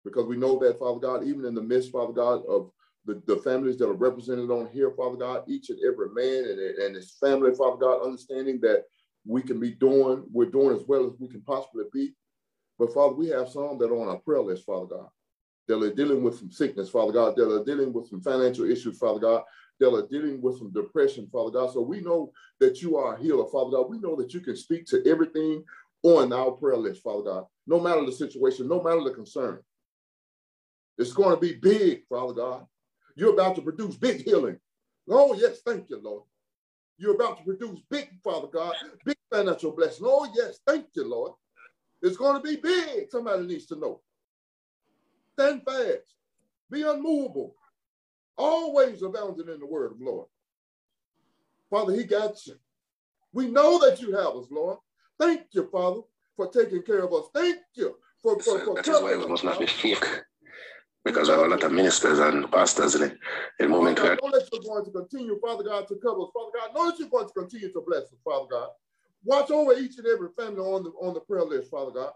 because 0.07 0.27
we 0.27 0.37
know 0.37 0.59
that, 0.61 0.79
Father 0.79 1.01
God, 1.01 1.25
even 1.25 1.45
in 1.45 1.55
the 1.55 1.63
midst, 1.63 1.91
Father 1.91 2.13
God, 2.13 2.43
of 2.49 2.71
the, 3.05 3.21
the 3.27 3.37
families 3.39 3.77
that 3.79 3.89
are 3.89 3.93
represented 3.93 4.51
on 4.51 4.69
here, 4.73 4.93
Father 4.97 5.17
God, 5.17 5.43
each 5.49 5.69
and 5.69 5.79
every 5.85 6.09
man 6.15 6.49
and, 6.49 6.61
and 6.61 6.97
his 6.97 7.17
family, 7.21 7.55
Father 7.55 7.77
God, 7.77 8.05
understanding 8.05 8.61
that 8.63 8.85
we 9.27 9.43
can 9.43 9.59
be 9.59 9.73
doing, 9.73 10.25
we're 10.33 10.47
doing 10.51 10.77
as 10.77 10.85
well 10.87 11.07
as 11.07 11.13
we 11.19 11.29
can 11.29 11.43
possibly 11.43 11.85
be. 11.93 12.15
But 12.79 12.95
Father, 12.95 13.15
we 13.15 13.29
have 13.29 13.49
some 13.49 13.79
that 13.79 13.91
are 13.91 14.01
on 14.01 14.09
our 14.09 14.19
prayer 14.19 14.43
list, 14.43 14.65
Father 14.65 14.87
God, 14.87 15.09
that 15.69 15.83
are 15.83 15.95
dealing 15.95 16.23
with 16.23 16.39
some 16.39 16.51
sickness, 16.51 16.89
Father 16.89 17.13
God, 17.13 17.37
that 17.37 17.53
are 17.53 17.65
dealing 17.65 17.93
with 17.93 18.09
some 18.09 18.21
financial 18.21 18.71
issues, 18.71 18.99
Father 18.99 19.21
God, 19.21 19.43
that 19.81 19.93
are 19.93 20.07
dealing 20.07 20.41
with 20.41 20.59
some 20.59 20.73
depression, 20.73 21.29
Father 21.33 21.51
God. 21.51 21.73
So 21.73 21.81
we 21.81 22.01
know 22.01 22.33
that 22.61 22.81
you 22.83 22.97
are 22.97 23.15
a 23.15 23.21
healer, 23.21 23.47
Father 23.51 23.71
God. 23.71 23.91
We 23.91 23.99
know 23.99 24.17
that 24.17 24.33
you 24.33 24.41
can 24.41 24.57
speak 24.57 24.87
to 24.87 25.03
everything 25.07 25.65
on 26.03 26.33
our 26.33 26.53
prayer 26.53 26.77
list, 26.77 27.03
Father 27.03 27.23
God, 27.23 27.47
no 27.67 27.81
matter 27.81 28.05
the 28.05 28.13
situation, 28.13 28.69
no 28.69 28.83
matter 28.83 29.03
the 29.03 29.11
concern. 29.11 29.61
It's 30.99 31.13
going 31.13 31.35
to 31.35 31.41
be 31.41 31.55
big, 31.55 32.07
Father 32.09 32.33
God. 32.33 32.67
You're 33.17 33.35
about 33.35 33.57
to 33.57 33.63
produce 33.63 33.97
big 33.97 34.23
healing. 34.23 34.59
Oh, 35.09 35.35
yes, 35.35 35.61
thank 35.65 35.91
you, 35.91 36.01
Lord. 36.03 36.23
You're 36.99 37.15
about 37.15 37.39
to 37.39 37.45
produce 37.45 37.81
big, 37.91 38.09
Father 38.25 38.49
God, 38.49 38.75
big 39.05 39.17
financial 39.31 39.73
blessing. 39.73 40.07
Oh, 40.09 40.31
yes, 40.35 40.59
thank 40.67 40.87
you, 40.95 41.07
Lord. 41.07 41.33
It's 42.03 42.17
going 42.17 42.37
to 42.37 42.43
be 42.43 42.57
big. 42.57 43.11
Somebody 43.11 43.47
needs 43.47 43.67
to 43.67 43.77
know. 43.77 44.01
Stand 45.39 45.63
fast. 45.65 46.15
Be 46.71 46.83
unmovable. 46.83 47.55
Always 48.39 49.03
abounding 49.03 49.49
in 49.49 49.61
the 49.61 49.67
word 49.67 49.93
of 49.93 49.99
the 49.99 50.05
Lord. 50.05 50.29
Father, 51.69 51.95
he 51.95 52.05
got 52.05 52.47
you. 52.47 52.55
We 53.33 53.49
know 53.49 53.79
that 53.79 54.01
you 54.01 54.13
have 54.13 54.35
us, 54.35 54.47
Lord. 54.51 54.79
Thank 55.19 55.43
you, 55.53 55.69
Father, 55.71 56.01
for 56.37 56.51
taking 56.51 56.83
care 56.83 57.05
of 57.05 57.13
us. 57.13 57.27
Thank 57.35 57.59
you 57.75 57.97
for, 58.23 58.41
for, 58.41 58.61
for 58.61 58.75
That 58.77 58.89
is 58.89 59.03
why 59.03 59.17
we 59.17 59.27
must 59.27 59.45
not 59.45 59.61
be 59.61 59.67
fake 59.67 60.05
because 61.05 61.29
there 61.29 61.39
are 61.39 61.45
a 61.45 61.49
lot 61.49 61.63
of 61.63 61.73
ministers 61.73 62.19
and 62.19 62.51
pastors 62.51 62.95
in 62.95 63.03
it. 63.03 63.19
In 63.61 63.71
moment 63.71 63.99
Father 63.99 64.17
God, 64.17 64.25
know 64.25 64.39
that 64.39 64.49
you're 64.53 64.63
going 64.63 64.85
to 64.87 64.91
continue, 64.91 65.39
Father 65.41 65.65
God, 65.65 65.87
to 65.89 65.97
cover 65.97 66.23
us. 66.23 66.31
Father 66.35 66.51
God, 66.59 66.75
know 66.75 66.91
that 66.91 66.99
you're 66.99 67.09
going 67.09 67.29
to 67.29 67.33
continue 67.33 67.73
to 67.73 67.85
bless 67.87 68.05
us, 68.05 68.19
Father 68.25 68.47
God. 68.51 68.69
Watch 69.23 69.51
over 69.51 69.75
each 69.75 69.99
and 69.99 70.07
every 70.07 70.29
family 70.37 70.61
on 70.61 70.83
the 70.83 70.91
on 71.01 71.15
the 71.15 71.21
prayer 71.21 71.45
list, 71.45 71.71
Father 71.71 71.93
God. 71.93 72.13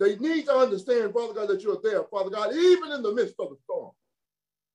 They 0.00 0.16
need 0.16 0.46
to 0.46 0.54
understand, 0.54 1.12
Father 1.12 1.34
God, 1.34 1.48
that 1.48 1.62
you're 1.62 1.80
there, 1.82 2.04
Father 2.04 2.30
God, 2.30 2.54
even 2.54 2.92
in 2.92 3.02
the 3.02 3.14
midst 3.14 3.34
of 3.38 3.50
the 3.50 3.56
storm. 3.64 3.92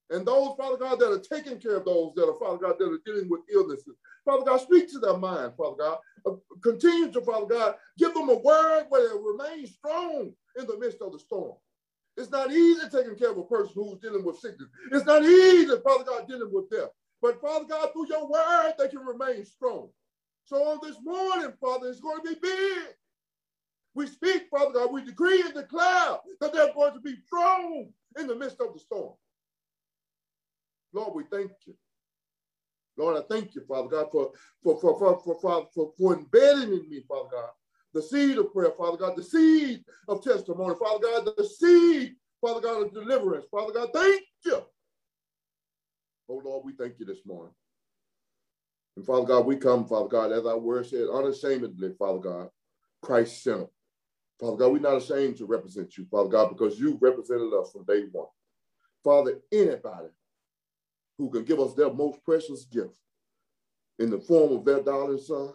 And 0.10 0.26
those, 0.26 0.56
Father 0.58 0.78
God, 0.78 1.00
that 1.00 1.12
are 1.12 1.20
taking 1.20 1.60
care 1.60 1.78
of 1.78 1.86
those 1.86 2.14
that 2.16 2.28
are, 2.28 2.40
Father 2.40 2.58
God, 2.60 2.76
that 2.78 2.86
are 2.92 3.00
dealing 3.06 3.30
with 3.30 3.42
illnesses. 3.54 3.96
Father 4.26 4.46
God, 4.46 4.62
speak 4.62 4.92
to 4.92 5.00
their 5.00 5.18
mind, 5.18 5.54
Father 5.58 5.78
God. 5.78 5.98
Uh, 6.26 6.34
continue 6.62 7.12
to, 7.12 7.22
Father 7.22 7.48
God, 7.48 7.76
give 7.98 8.14
them 8.14 8.30
a 8.30 8.38
word 8.38 8.86
where 8.90 9.10
they 9.10 9.16
remain 9.16 9.68
strong 9.68 10.34
in 10.60 10.68
the 10.68 10.78
midst 10.78 11.02
of 11.02 11.14
the 11.14 11.20
storm. 11.20 11.56
It's 12.18 12.30
not 12.30 12.52
easy 12.52 12.82
taking 12.92 13.16
care 13.16 13.32
of 13.32 13.38
a 13.38 13.44
person 13.44 13.74
who's 13.76 14.00
dealing 14.00 14.24
with 14.24 14.38
sickness. 14.40 14.70
It's 14.92 15.06
not 15.06 15.24
easy, 15.24 15.76
Father 15.84 16.04
God, 16.04 16.28
dealing 16.28 16.52
with 16.54 16.70
death. 16.70 16.90
But 17.22 17.42
Father 17.42 17.66
God, 17.66 17.90
through 17.94 18.08
your 18.10 18.30
word, 18.30 18.74
they 18.78 18.90
can 18.90 19.00
remain 19.00 19.46
strong. 19.46 19.90
So 20.46 20.58
on 20.58 20.80
this 20.84 20.98
morning, 21.04 21.54
Father, 21.60 21.88
it's 21.88 22.02
going 22.02 22.22
to 22.24 22.30
be 22.30 22.40
big. 22.40 22.84
We 23.96 24.08
speak, 24.08 24.48
Father 24.50 24.72
God, 24.74 24.92
we 24.92 25.04
decree 25.04 25.42
and 25.42 25.54
declare 25.54 26.18
that 26.42 26.54
they're 26.54 26.74
going 26.74 26.94
to 26.94 27.00
be 27.00 27.16
strong 27.26 27.90
in 28.20 28.28
the 28.28 28.36
midst 28.36 28.60
of 28.60 28.74
the 28.74 28.80
storm. 28.80 29.14
Lord, 30.94 31.14
we 31.16 31.24
thank 31.32 31.52
you. 31.66 31.76
Lord, 32.98 33.18
I 33.18 33.22
thank 33.28 33.56
you, 33.56 33.62
Father 33.68 33.90
God, 33.90 34.08
for, 34.12 34.32
for, 34.64 34.80
for, 34.80 35.00
for, 35.00 35.20
for, 35.20 35.40
for, 35.40 35.68
for, 35.74 35.94
for 35.98 36.14
embedding 36.14 36.74
in 36.74 36.90
me, 36.90 37.04
Father 37.08 37.30
God, 37.32 37.50
the 37.94 38.02
seed 38.02 38.38
of 38.38 38.52
prayer, 38.54 38.72
Father 38.78 38.98
God, 38.98 39.16
the 39.16 39.24
seed 39.24 39.84
of 40.08 40.24
testimony, 40.24 40.76
Father 40.80 41.00
God, 41.02 41.34
the 41.36 41.44
seed, 41.44 42.16
Father 42.42 42.62
God, 42.62 42.84
of 42.84 42.94
deliverance. 42.94 43.46
Father 43.50 43.74
God, 43.74 43.90
thank 43.94 44.22
you. 44.46 44.62
Oh 46.30 46.42
Lord, 46.44 46.66
we 46.66 46.74
thank 46.74 47.00
you 47.00 47.06
this 47.06 47.26
morning. 47.26 47.54
And 48.96 49.06
Father 49.06 49.26
God, 49.26 49.46
we 49.46 49.56
come, 49.56 49.86
Father 49.86 50.08
God, 50.08 50.32
as 50.32 50.46
our 50.46 50.60
word 50.60 50.86
said, 50.86 51.08
unashamedly, 51.12 51.94
Father 51.98 52.20
God, 52.20 52.50
Christ 53.02 53.44
centered. 53.44 53.70
Father 54.44 54.58
God, 54.58 54.74
we're 54.74 54.80
not 54.82 54.98
ashamed 54.98 55.38
to 55.40 55.48
represent 55.48 55.98
you, 55.98 56.08
Father 56.12 56.30
God, 56.30 56.50
because 56.50 56.80
you 56.80 57.00
represented 57.02 57.54
us 57.54 57.72
from 57.74 57.86
day 57.86 58.06
one. 58.12 58.28
Father, 59.04 59.40
anybody 59.54 60.10
who 61.18 61.32
can 61.32 61.46
give 61.46 61.60
us 61.60 61.74
their 61.76 61.94
most 61.94 62.24
precious 62.26 62.66
gift 62.66 62.98
in 64.00 64.10
the 64.12 64.20
form 64.20 64.54
of 64.58 64.66
their 64.66 64.82
darling 64.82 65.20
son, 65.20 65.54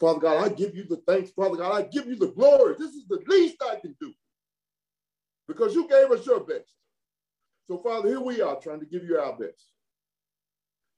Father 0.00 0.20
God, 0.20 0.44
I 0.46 0.50
give 0.54 0.76
you 0.76 0.84
the 0.84 1.02
thanks. 1.08 1.30
Father 1.32 1.56
God, 1.56 1.72
I 1.72 1.88
give 1.88 2.06
you 2.06 2.16
the 2.16 2.28
glory. 2.32 2.74
This 2.78 2.92
is 2.92 3.06
the 3.08 3.20
least 3.28 3.56
I 3.62 3.76
can 3.80 3.96
do. 4.00 4.12
because 5.48 5.74
you 5.76 5.88
gave 5.88 6.10
us 6.12 6.26
your 6.26 6.40
best. 6.40 6.74
So, 7.68 7.78
Father, 7.78 8.08
here 8.08 8.20
we 8.20 8.42
are 8.42 8.60
trying 8.60 8.80
to 8.80 8.86
give 8.86 9.04
you 9.04 9.18
our 9.18 9.36
best. 9.38 9.72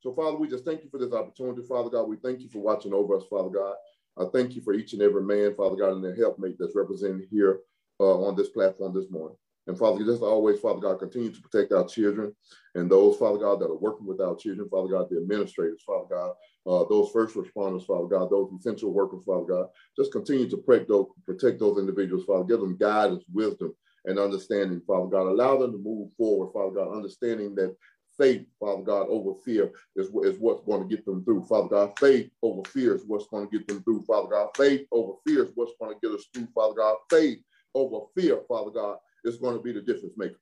So, 0.00 0.14
Father, 0.14 0.37
we 0.38 0.49
just 0.49 0.64
thank 0.64 0.85
you 0.85 0.90
for 0.90 0.99
this 0.99 1.12
opportunity, 1.12 1.62
Father 1.68 1.90
God. 1.90 2.04
We 2.09 2.16
thank 2.16 2.40
you 2.40 2.49
for 2.50 2.61
watching 2.61 2.94
over 2.94 3.16
us, 3.16 3.25
Father 3.30 3.50
God. 3.50 3.75
I 4.20 4.26
thank 4.32 4.54
you 4.54 4.62
for 4.62 4.74
each 4.74 4.92
and 4.92 5.02
every 5.02 5.22
man, 5.22 5.54
Father 5.54 5.76
God, 5.76 5.94
and 5.94 6.04
their 6.04 6.14
helpmate 6.16 6.56
that's 6.58 6.76
represented 6.76 7.26
here 7.30 7.60
uh, 8.00 8.26
on 8.26 8.36
this 8.36 8.50
platform 8.50 8.94
this 8.94 9.10
morning. 9.10 9.36
And 9.66 9.78
Father, 9.78 10.04
just 10.04 10.22
always, 10.22 10.60
Father 10.60 10.80
God, 10.80 10.98
continue 10.98 11.32
to 11.32 11.40
protect 11.40 11.72
our 11.72 11.86
children 11.86 12.34
and 12.74 12.90
those, 12.90 13.16
Father 13.16 13.38
God, 13.38 13.60
that 13.60 13.66
are 13.66 13.78
working 13.78 14.06
with 14.06 14.20
our 14.20 14.36
children, 14.36 14.68
Father 14.68 14.88
God, 14.88 15.08
the 15.10 15.18
administrators, 15.18 15.82
Father 15.86 16.06
God, 16.10 16.32
uh, 16.66 16.84
those 16.88 17.10
first 17.12 17.34
responders, 17.36 17.86
Father 17.86 18.06
God, 18.06 18.30
those 18.30 18.50
essential 18.58 18.92
workers, 18.92 19.22
Father 19.24 19.46
God. 19.46 19.66
Just 19.96 20.12
continue 20.12 20.48
to 20.50 20.56
protect 20.56 20.88
those, 20.88 21.06
protect 21.26 21.60
those 21.60 21.78
individuals, 21.78 22.24
Father. 22.24 22.44
Give 22.44 22.60
them 22.60 22.76
guidance, 22.76 23.24
wisdom, 23.32 23.74
and 24.06 24.18
understanding, 24.18 24.82
Father 24.86 25.08
God. 25.08 25.28
Allow 25.28 25.58
them 25.58 25.72
to 25.72 25.78
move 25.78 26.10
forward, 26.16 26.52
Father 26.52 26.74
God, 26.74 26.96
understanding 26.96 27.54
that 27.56 27.76
faith, 28.20 28.46
Father 28.60 28.82
God, 28.82 29.06
over 29.08 29.32
fear 29.42 29.72
is, 29.96 30.08
is 30.08 30.38
what's 30.38 30.64
going 30.66 30.86
to 30.86 30.94
get 30.94 31.06
them 31.06 31.24
through. 31.24 31.42
Father 31.44 31.68
God, 31.68 31.98
faith 31.98 32.30
over 32.42 32.62
fear 32.68 32.94
is 32.94 33.02
what's 33.06 33.26
going 33.28 33.48
to 33.48 33.58
get 33.58 33.66
them 33.66 33.82
through. 33.82 34.02
Father 34.02 34.28
God, 34.28 34.50
faith 34.56 34.86
over 34.92 35.14
fear 35.26 35.44
is 35.44 35.52
what's 35.54 35.72
going 35.80 35.94
to 35.94 36.06
get 36.06 36.14
us 36.14 36.26
through. 36.34 36.46
Father 36.54 36.74
God, 36.74 36.96
faith 37.08 37.38
over 37.74 38.06
fear, 38.14 38.40
Father 38.46 38.70
God, 38.70 38.98
is 39.24 39.38
going 39.38 39.56
to 39.56 39.62
be 39.62 39.72
the 39.72 39.80
difference 39.80 40.14
maker. 40.18 40.38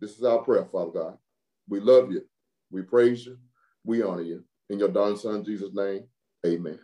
This 0.00 0.16
is 0.16 0.24
our 0.24 0.38
prayer, 0.38 0.64
Father 0.64 0.92
God. 0.92 1.18
We 1.68 1.80
love 1.80 2.10
you. 2.10 2.22
We 2.70 2.82
praise 2.82 3.26
you. 3.26 3.36
We 3.84 4.02
honor 4.02 4.22
you. 4.22 4.42
In 4.70 4.78
your 4.78 4.88
darling 4.88 5.16
son, 5.16 5.44
Jesus' 5.44 5.74
name, 5.74 6.04
amen. 6.46 6.78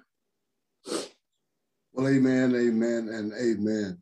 Well, 1.93 2.09
amen, 2.09 2.55
amen, 2.55 3.09
and 3.11 3.33
amen. 3.33 3.99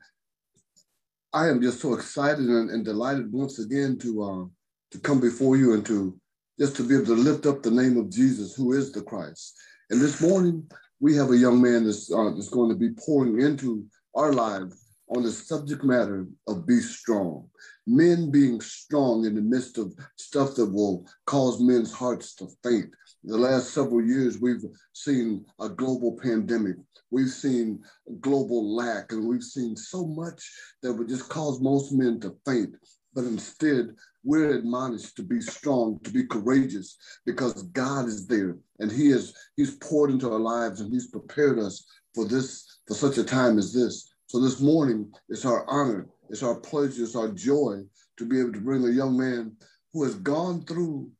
I 1.32 1.48
am 1.48 1.62
just 1.62 1.80
so 1.80 1.94
excited 1.94 2.44
and, 2.44 2.70
and 2.70 2.84
delighted 2.84 3.32
once 3.32 3.58
again 3.60 3.98
to 3.98 4.22
uh, 4.22 4.59
to 4.90 4.98
come 4.98 5.20
before 5.20 5.56
you 5.56 5.74
and 5.74 5.84
to 5.86 6.18
just 6.58 6.76
to 6.76 6.86
be 6.86 6.94
able 6.94 7.06
to 7.06 7.14
lift 7.14 7.46
up 7.46 7.62
the 7.62 7.70
name 7.70 7.96
of 7.96 8.10
Jesus, 8.10 8.54
who 8.54 8.72
is 8.72 8.92
the 8.92 9.00
Christ. 9.00 9.56
And 9.88 10.00
this 10.00 10.20
morning, 10.20 10.70
we 11.00 11.16
have 11.16 11.30
a 11.30 11.36
young 11.36 11.62
man 11.62 11.86
that's, 11.86 12.12
uh, 12.12 12.30
that's 12.30 12.50
going 12.50 12.68
to 12.68 12.76
be 12.76 12.90
pouring 12.90 13.40
into 13.40 13.86
our 14.14 14.32
lives 14.32 14.76
on 15.08 15.22
the 15.22 15.30
subject 15.30 15.82
matter 15.82 16.26
of 16.46 16.66
be 16.66 16.80
strong. 16.80 17.48
Men 17.86 18.30
being 18.30 18.60
strong 18.60 19.24
in 19.24 19.34
the 19.34 19.40
midst 19.40 19.78
of 19.78 19.92
stuff 20.16 20.54
that 20.54 20.66
will 20.66 21.06
cause 21.26 21.60
men's 21.60 21.92
hearts 21.92 22.34
to 22.36 22.48
faint. 22.62 22.90
The 23.24 23.36
last 23.36 23.74
several 23.74 24.02
years, 24.02 24.38
we've 24.38 24.62
seen 24.92 25.44
a 25.60 25.68
global 25.68 26.18
pandemic. 26.22 26.76
We've 27.10 27.28
seen 27.28 27.82
global 28.20 28.76
lack, 28.76 29.12
and 29.12 29.26
we've 29.26 29.42
seen 29.42 29.76
so 29.76 30.06
much 30.06 30.48
that 30.82 30.92
would 30.92 31.08
just 31.08 31.28
cause 31.28 31.60
most 31.60 31.92
men 31.92 32.20
to 32.20 32.36
faint. 32.46 32.76
But 33.14 33.24
instead, 33.24 33.94
we're 34.22 34.50
admonished 34.50 35.16
to 35.16 35.22
be 35.22 35.40
strong, 35.40 35.98
to 36.04 36.10
be 36.10 36.26
courageous, 36.26 36.96
because 37.26 37.62
God 37.64 38.06
is 38.06 38.26
there 38.26 38.56
and 38.78 38.90
He 38.90 39.10
is 39.10 39.34
He's 39.56 39.76
poured 39.76 40.10
into 40.10 40.30
our 40.30 40.38
lives 40.38 40.80
and 40.80 40.92
He's 40.92 41.08
prepared 41.08 41.58
us 41.58 41.84
for 42.14 42.24
this, 42.24 42.80
for 42.86 42.94
such 42.94 43.18
a 43.18 43.24
time 43.24 43.58
as 43.58 43.72
this. 43.72 44.12
So 44.26 44.40
this 44.40 44.60
morning, 44.60 45.12
it's 45.28 45.44
our 45.44 45.68
honor, 45.68 46.08
it's 46.28 46.42
our 46.42 46.56
pleasure, 46.60 47.02
it's 47.02 47.16
our 47.16 47.28
joy 47.28 47.82
to 48.16 48.24
be 48.24 48.38
able 48.38 48.52
to 48.52 48.60
bring 48.60 48.84
a 48.84 48.90
young 48.90 49.16
man 49.16 49.56
who 49.92 50.04
has 50.04 50.14
gone 50.16 50.64
through 50.64 51.10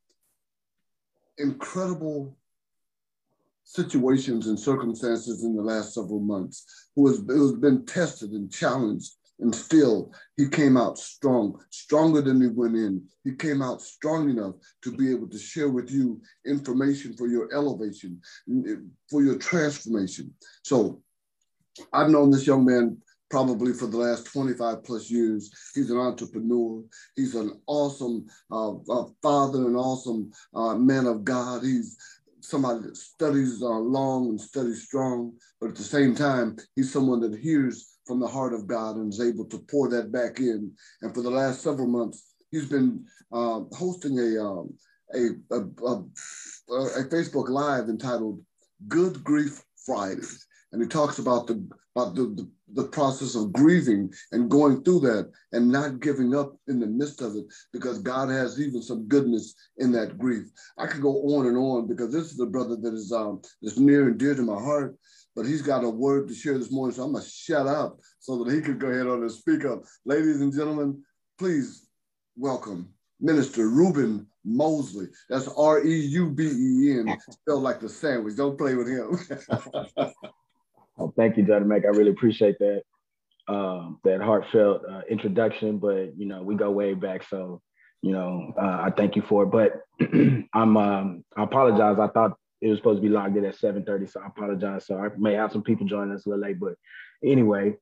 incredible 1.38 2.36
situations 3.64 4.46
and 4.48 4.58
circumstances 4.58 5.42
in 5.44 5.56
the 5.56 5.62
last 5.62 5.94
several 5.94 6.20
months, 6.20 6.88
who 6.94 7.08
has, 7.08 7.18
who 7.26 7.50
has 7.50 7.58
been 7.58 7.84
tested 7.86 8.30
and 8.30 8.52
challenged 8.52 9.14
and 9.40 9.54
still, 9.54 10.12
he 10.36 10.48
came 10.48 10.76
out 10.76 10.98
strong, 10.98 11.58
stronger 11.70 12.20
than 12.20 12.40
he 12.40 12.48
went 12.48 12.76
in. 12.76 13.02
He 13.24 13.34
came 13.34 13.62
out 13.62 13.80
strong 13.80 14.30
enough 14.30 14.54
to 14.82 14.96
be 14.96 15.10
able 15.10 15.28
to 15.28 15.38
share 15.38 15.68
with 15.68 15.90
you 15.90 16.20
information 16.46 17.16
for 17.16 17.26
your 17.26 17.52
elevation, 17.52 18.20
for 19.08 19.22
your 19.22 19.38
transformation. 19.38 20.34
So 20.62 21.02
I've 21.92 22.10
known 22.10 22.30
this 22.30 22.46
young 22.46 22.64
man 22.64 22.98
probably 23.30 23.72
for 23.72 23.86
the 23.86 23.96
last 23.96 24.26
25 24.32 24.82
plus 24.84 25.10
years. 25.10 25.50
He's 25.74 25.90
an 25.90 25.98
entrepreneur. 25.98 26.82
He's 27.14 27.34
an 27.34 27.60
awesome 27.66 28.26
uh, 28.50 28.72
uh, 28.72 29.04
father, 29.22 29.66
an 29.68 29.76
awesome 29.76 30.32
uh, 30.54 30.74
man 30.74 31.06
of 31.06 31.24
God. 31.24 31.62
He's 31.62 31.96
somebody 32.40 32.80
that 32.80 32.96
studies 32.96 33.62
uh, 33.62 33.68
long 33.68 34.30
and 34.30 34.40
studies 34.40 34.84
strong, 34.84 35.34
but 35.60 35.70
at 35.70 35.76
the 35.76 35.82
same 35.82 36.14
time, 36.14 36.56
he's 36.74 36.92
someone 36.92 37.20
that 37.20 37.38
hears 37.38 37.98
from 38.10 38.18
the 38.18 38.26
heart 38.26 38.52
of 38.52 38.66
God 38.66 38.96
and 38.96 39.12
is 39.12 39.20
able 39.20 39.44
to 39.44 39.58
pour 39.70 39.88
that 39.88 40.10
back 40.10 40.40
in. 40.40 40.72
And 41.00 41.14
for 41.14 41.22
the 41.22 41.30
last 41.30 41.62
several 41.62 41.86
months, 41.86 42.34
he's 42.50 42.68
been 42.68 43.04
uh, 43.30 43.60
hosting 43.70 44.18
a, 44.18 44.44
um, 44.44 44.74
a, 45.14 45.28
a, 45.54 45.60
a, 45.86 45.94
a 46.74 47.04
Facebook 47.04 47.48
Live 47.48 47.88
entitled 47.88 48.40
Good 48.88 49.22
Grief 49.22 49.62
Fridays. 49.86 50.44
And 50.72 50.82
he 50.82 50.88
talks 50.88 51.20
about 51.20 51.46
the 51.46 51.64
about 51.94 52.16
the, 52.16 52.22
the, 52.22 52.82
the, 52.82 52.88
process 52.88 53.34
of 53.34 53.52
grieving 53.52 54.12
and 54.30 54.48
going 54.48 54.82
through 54.84 55.00
that 55.00 55.28
and 55.52 55.70
not 55.70 55.98
giving 55.98 56.36
up 56.36 56.56
in 56.68 56.78
the 56.78 56.86
midst 56.86 57.20
of 57.20 57.34
it 57.34 57.44
because 57.72 57.98
God 57.98 58.28
has 58.28 58.60
even 58.60 58.80
some 58.80 59.08
goodness 59.08 59.54
in 59.78 59.90
that 59.92 60.16
grief. 60.16 60.46
I 60.78 60.86
could 60.86 61.02
go 61.02 61.16
on 61.34 61.46
and 61.46 61.56
on 61.56 61.88
because 61.88 62.12
this 62.12 62.30
is 62.32 62.38
a 62.38 62.46
brother 62.46 62.76
that 62.76 62.94
is 62.94 63.10
um 63.12 63.40
that's 63.60 63.78
near 63.78 64.08
and 64.08 64.18
dear 64.18 64.36
to 64.36 64.42
my 64.42 64.60
heart 64.60 64.96
but 65.36 65.46
he's 65.46 65.62
got 65.62 65.84
a 65.84 65.88
word 65.88 66.28
to 66.28 66.34
share 66.34 66.58
this 66.58 66.72
morning. 66.72 66.94
So 66.94 67.04
I'm 67.04 67.12
going 67.12 67.24
to 67.24 67.30
shut 67.30 67.66
up 67.66 67.98
so 68.18 68.42
that 68.42 68.52
he 68.52 68.60
could 68.60 68.78
go 68.78 68.88
ahead 68.88 69.06
on 69.06 69.22
and 69.22 69.30
speak 69.30 69.64
up. 69.64 69.84
Ladies 70.04 70.40
and 70.40 70.52
gentlemen, 70.52 71.02
please 71.38 71.88
welcome 72.36 72.92
Minister 73.20 73.68
Reuben 73.68 74.26
Mosley. 74.44 75.06
That's 75.28 75.48
R 75.48 75.84
E 75.84 75.94
U 75.94 76.30
B 76.30 76.44
E 76.44 76.98
N, 76.98 77.16
spelled 77.30 77.62
like 77.62 77.80
the 77.80 77.88
sandwich. 77.88 78.36
Don't 78.36 78.58
play 78.58 78.74
with 78.74 78.88
him. 78.88 79.18
oh, 80.98 81.12
thank 81.16 81.36
you, 81.36 81.44
Judge 81.44 81.64
Mac. 81.64 81.84
I 81.84 81.88
really 81.88 82.10
appreciate 82.10 82.58
that. 82.58 82.82
Um, 83.48 83.98
that 84.04 84.20
heartfelt 84.20 84.82
uh, 84.88 85.00
introduction, 85.10 85.78
but 85.78 86.16
you 86.16 86.26
know 86.26 86.40
we 86.42 86.54
go 86.54 86.70
way 86.70 86.94
back, 86.94 87.24
so 87.28 87.60
you 88.00 88.12
know 88.12 88.54
uh, 88.56 88.82
I 88.82 88.92
thank 88.96 89.16
you 89.16 89.22
for 89.22 89.42
it. 89.42 89.46
But 89.46 89.82
I'm 90.54 90.76
um, 90.76 91.24
I 91.36 91.42
apologize. 91.42 91.98
I 91.98 92.06
thought 92.08 92.36
it 92.60 92.68
was 92.68 92.78
supposed 92.78 92.98
to 92.98 93.08
be 93.08 93.08
logged 93.08 93.36
in 93.36 93.44
at 93.44 93.54
7:30, 93.54 94.06
so 94.06 94.20
I 94.20 94.26
apologize. 94.26 94.86
So 94.86 94.98
I 94.98 95.08
may 95.16 95.34
have 95.34 95.52
some 95.52 95.62
people 95.62 95.86
joining 95.86 96.14
us 96.14 96.26
a 96.26 96.30
little 96.30 96.44
late, 96.44 96.60
but 96.60 96.74
anyway, 97.24 97.76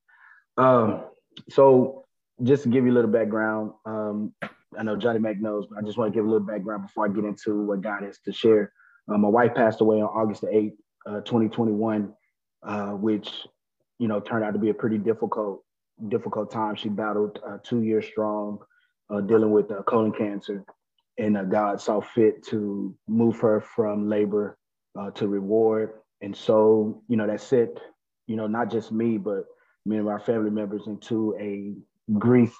um, 0.56 1.04
so 1.50 2.04
just 2.42 2.64
to 2.64 2.68
give 2.68 2.84
you 2.84 2.92
a 2.92 2.94
little 2.94 3.10
background, 3.10 3.72
um, 3.84 4.32
I 4.78 4.82
know 4.82 4.96
Johnny 4.96 5.18
Mac 5.18 5.40
knows, 5.40 5.66
but 5.66 5.78
I 5.78 5.82
just 5.82 5.98
want 5.98 6.12
to 6.12 6.16
give 6.16 6.24
a 6.24 6.28
little 6.30 6.46
background 6.46 6.82
before 6.82 7.06
I 7.06 7.08
get 7.08 7.24
into 7.24 7.64
what 7.64 7.80
God 7.80 8.02
has 8.02 8.18
to 8.20 8.32
share. 8.32 8.72
Uh, 9.08 9.18
my 9.18 9.28
wife 9.28 9.54
passed 9.54 9.80
away 9.80 10.00
on 10.00 10.08
August 10.08 10.42
the 10.42 10.48
8th, 10.48 10.76
uh, 11.06 11.20
2021, 11.22 12.12
uh, 12.62 12.90
which 12.90 13.46
you 13.98 14.08
know 14.08 14.20
turned 14.20 14.44
out 14.44 14.52
to 14.52 14.58
be 14.58 14.70
a 14.70 14.74
pretty 14.74 14.98
difficult 14.98 15.64
difficult 16.08 16.50
time. 16.50 16.76
She 16.76 16.88
battled 16.88 17.40
uh, 17.44 17.58
two 17.64 17.82
years 17.82 18.06
strong, 18.06 18.58
uh, 19.10 19.20
dealing 19.20 19.50
with 19.50 19.72
colon 19.86 20.12
cancer, 20.12 20.64
and 21.18 21.50
God 21.50 21.80
saw 21.80 22.00
fit 22.00 22.44
to 22.46 22.94
move 23.08 23.40
her 23.40 23.60
from 23.60 24.08
labor 24.08 24.57
uh, 24.98 25.10
to 25.12 25.28
reward. 25.28 25.92
And 26.20 26.36
so, 26.36 27.02
you 27.08 27.16
know, 27.16 27.26
that 27.26 27.40
set, 27.40 27.68
you 28.26 28.36
know, 28.36 28.46
not 28.46 28.70
just 28.70 28.90
me, 28.90 29.16
but 29.16 29.44
me 29.86 29.96
and 29.96 30.08
our 30.08 30.20
family 30.20 30.50
members 30.50 30.86
into 30.86 31.36
a 31.38 31.74
grief 32.18 32.56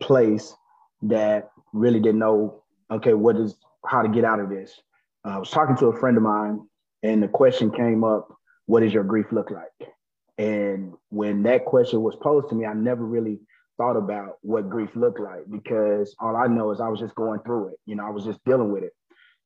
place 0.00 0.54
that 1.02 1.50
really 1.72 2.00
didn't 2.00 2.20
know, 2.20 2.62
okay, 2.90 3.14
what 3.14 3.36
is, 3.36 3.56
how 3.84 4.02
to 4.02 4.08
get 4.08 4.24
out 4.24 4.40
of 4.40 4.48
this. 4.48 4.80
Uh, 5.24 5.30
I 5.30 5.38
was 5.38 5.50
talking 5.50 5.76
to 5.76 5.86
a 5.86 5.98
friend 5.98 6.16
of 6.16 6.22
mine 6.22 6.60
and 7.02 7.22
the 7.22 7.28
question 7.28 7.70
came 7.70 8.04
up, 8.04 8.28
what 8.66 8.80
does 8.80 8.94
your 8.94 9.04
grief 9.04 9.26
look 9.32 9.50
like? 9.50 9.90
And 10.38 10.94
when 11.10 11.42
that 11.42 11.64
question 11.64 12.00
was 12.02 12.16
posed 12.16 12.48
to 12.50 12.54
me, 12.54 12.64
I 12.64 12.74
never 12.74 13.04
really 13.04 13.40
thought 13.76 13.96
about 13.96 14.38
what 14.42 14.70
grief 14.70 14.90
looked 14.94 15.20
like 15.20 15.50
because 15.50 16.14
all 16.20 16.36
I 16.36 16.46
know 16.46 16.70
is 16.70 16.80
I 16.80 16.88
was 16.88 17.00
just 17.00 17.14
going 17.16 17.40
through 17.40 17.68
it. 17.68 17.74
You 17.86 17.96
know, 17.96 18.06
I 18.06 18.10
was 18.10 18.24
just 18.24 18.42
dealing 18.44 18.70
with 18.70 18.84
it. 18.84 18.92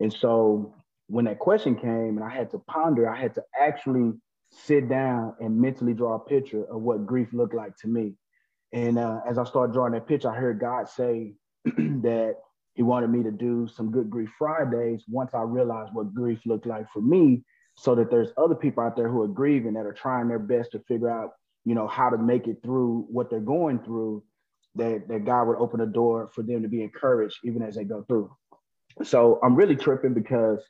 And 0.01 0.13
so 0.13 0.75
when 1.09 1.27
that 1.27 1.39
question 1.39 1.77
came 1.77 2.17
and 2.17 2.25
I 2.25 2.31
had 2.31 2.51
to 2.51 2.59
ponder, 2.59 3.09
I 3.09 3.19
had 3.19 3.35
to 3.35 3.45
actually 3.59 4.13
sit 4.51 4.89
down 4.89 5.35
and 5.41 5.61
mentally 5.61 5.95
draw 5.95 6.17
a 6.17 6.19
picture 6.19 6.65
of 6.65 6.83
what 6.83 7.07
grief 7.07 7.29
looked 7.33 7.55
like 7.55 7.77
to 7.79 7.89
me. 7.89 8.15
And 8.73 8.99
uh, 8.99 9.21
as 9.29 9.39
I 9.39 9.45
started 9.45 9.73
drawing 9.73 9.93
that 9.93 10.09
picture, 10.09 10.31
I 10.31 10.37
heard 10.37 10.61
God 10.61 10.89
say 10.89 11.35
that 11.65 12.37
He 12.75 12.83
wanted 12.83 13.11
me 13.11 13.23
to 13.23 13.31
do 13.31 13.69
some 13.69 13.91
Good 13.91 14.11
Grief 14.11 14.31
Fridays 14.39 15.05
once 15.09 15.33
I 15.35 15.43
realized 15.43 15.95
what 15.95 16.15
grief 16.15 16.41
looked 16.45 16.67
like 16.67 16.87
for 16.93 17.01
me, 17.01 17.45
so 17.77 17.95
that 17.95 18.11
there's 18.11 18.31
other 18.37 18.55
people 18.55 18.83
out 18.83 18.97
there 18.97 19.09
who 19.09 19.23
are 19.23 19.29
grieving 19.29 19.75
that 19.75 19.87
are 19.87 19.93
trying 19.93 20.29
their 20.29 20.39
best 20.39 20.73
to 20.73 20.81
figure 20.81 21.11
out, 21.11 21.33
you 21.65 21.75
know, 21.75 21.87
how 21.87 22.11
to 22.11 22.19
make 22.19 22.49
it 22.49 22.59
through 22.63 23.07
what 23.09 23.31
they're 23.31 23.41
going 23.41 23.79
through. 23.81 24.23
That, 24.75 25.09
that 25.09 25.25
God 25.25 25.45
would 25.45 25.57
open 25.57 25.81
a 25.81 25.87
door 25.87 26.29
for 26.35 26.43
them 26.43 26.61
to 26.61 26.69
be 26.69 26.83
encouraged 26.83 27.39
even 27.45 27.63
as 27.63 27.77
they 27.77 27.85
go 27.85 28.03
through. 28.03 28.31
So 29.05 29.41
I'm 29.43 29.57
really 29.57 29.75
tripping 29.75 30.13
because 30.13 30.63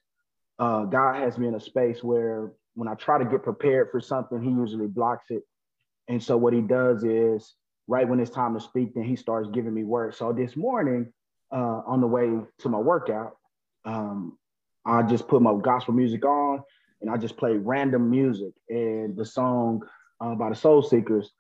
uh, 0.59 0.85
God 0.85 1.17
has 1.17 1.39
me 1.39 1.49
in 1.49 1.55
a 1.55 1.61
space 1.61 2.03
where 2.03 2.53
when 2.75 2.89
I 2.89 2.95
try 2.95 3.19
to 3.19 3.25
get 3.25 3.43
prepared 3.43 3.91
for 3.91 4.01
something, 4.01 4.43
He 4.43 4.51
usually 4.51 4.87
blocks 4.87 5.27
it. 5.31 5.43
And 6.09 6.23
so 6.23 6.37
what 6.37 6.53
He 6.53 6.61
does 6.61 7.05
is 7.05 7.55
right 7.89 8.09
when 8.09 8.21
it's 8.21 8.31
time 8.31 8.55
to 8.55 8.61
speak, 8.61 8.95
then 8.95 9.05
he 9.05 9.17
starts 9.17 9.49
giving 9.53 9.75
me 9.75 9.85
words. 9.85 10.17
So 10.17 10.33
this 10.33 10.57
morning, 10.57 11.13
uh, 11.53 11.83
on 11.87 12.01
the 12.01 12.07
way 12.07 12.29
to 12.59 12.69
my 12.69 12.79
workout, 12.79 13.37
um, 13.85 14.37
I 14.85 15.03
just 15.03 15.29
put 15.29 15.43
my 15.43 15.57
gospel 15.63 15.95
music 15.95 16.25
on 16.25 16.63
and 17.01 17.11
I 17.11 17.17
just 17.17 17.37
played 17.37 17.59
random 17.65 18.11
music. 18.11 18.53
And 18.69 19.17
the 19.17 19.25
song 19.25 19.83
uh, 20.21 20.35
by 20.35 20.51
the 20.51 20.55
Soul 20.57 20.83
Seekers 20.83 21.31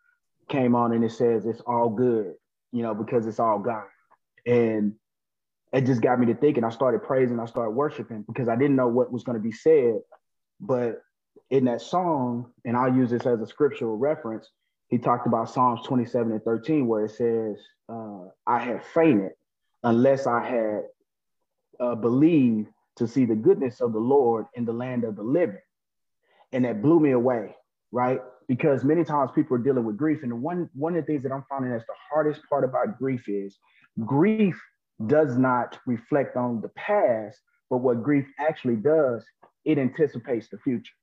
came 0.48 0.74
on 0.74 0.92
and 0.92 1.04
it 1.04 1.12
says, 1.12 1.46
It's 1.46 1.60
all 1.62 1.88
good, 1.88 2.34
you 2.72 2.82
know, 2.82 2.94
because 2.94 3.26
it's 3.26 3.40
all 3.40 3.58
God. 3.58 3.86
And 4.46 4.94
it 5.76 5.84
just 5.84 6.00
got 6.00 6.18
me 6.18 6.26
to 6.26 6.34
thinking. 6.34 6.64
I 6.64 6.70
started 6.70 7.02
praising, 7.02 7.38
I 7.38 7.44
started 7.44 7.72
worshiping 7.72 8.24
because 8.26 8.48
I 8.48 8.56
didn't 8.56 8.76
know 8.76 8.88
what 8.88 9.12
was 9.12 9.24
going 9.24 9.36
to 9.36 9.42
be 9.42 9.52
said. 9.52 10.00
But 10.58 11.02
in 11.50 11.66
that 11.66 11.82
song, 11.82 12.50
and 12.64 12.76
I'll 12.76 12.94
use 12.94 13.10
this 13.10 13.26
as 13.26 13.40
a 13.40 13.46
scriptural 13.46 13.96
reference, 13.98 14.48
he 14.88 14.96
talked 14.96 15.26
about 15.26 15.50
Psalms 15.50 15.86
27 15.86 16.32
and 16.32 16.42
13, 16.42 16.86
where 16.86 17.04
it 17.04 17.10
says, 17.10 17.56
uh, 17.90 18.28
I 18.46 18.58
had 18.58 18.84
fainted 18.94 19.32
unless 19.82 20.26
I 20.26 20.48
had 20.48 20.82
uh, 21.78 21.94
believed 21.94 22.68
to 22.96 23.06
see 23.06 23.26
the 23.26 23.34
goodness 23.34 23.82
of 23.82 23.92
the 23.92 23.98
Lord 23.98 24.46
in 24.54 24.64
the 24.64 24.72
land 24.72 25.04
of 25.04 25.14
the 25.14 25.22
living. 25.22 25.60
And 26.52 26.64
that 26.64 26.80
blew 26.80 27.00
me 27.00 27.10
away, 27.10 27.54
right? 27.92 28.20
Because 28.48 28.82
many 28.82 29.04
times 29.04 29.30
people 29.34 29.56
are 29.56 29.60
dealing 29.60 29.84
with 29.84 29.98
grief. 29.98 30.22
And 30.22 30.40
one, 30.40 30.70
one 30.72 30.96
of 30.96 31.04
the 31.04 31.06
things 31.06 31.22
that 31.24 31.32
I'm 31.32 31.44
finding 31.50 31.72
that's 31.72 31.84
the 31.84 31.92
hardest 32.10 32.40
part 32.48 32.64
about 32.64 32.98
grief 32.98 33.28
is 33.28 33.58
grief 34.06 34.58
does 35.04 35.36
not 35.36 35.78
reflect 35.86 36.36
on 36.36 36.60
the 36.60 36.68
past, 36.70 37.40
but 37.68 37.78
what 37.78 38.02
grief 38.02 38.26
actually 38.38 38.76
does, 38.76 39.24
it 39.64 39.78
anticipates 39.78 40.48
the 40.48 40.58
future. 40.58 40.94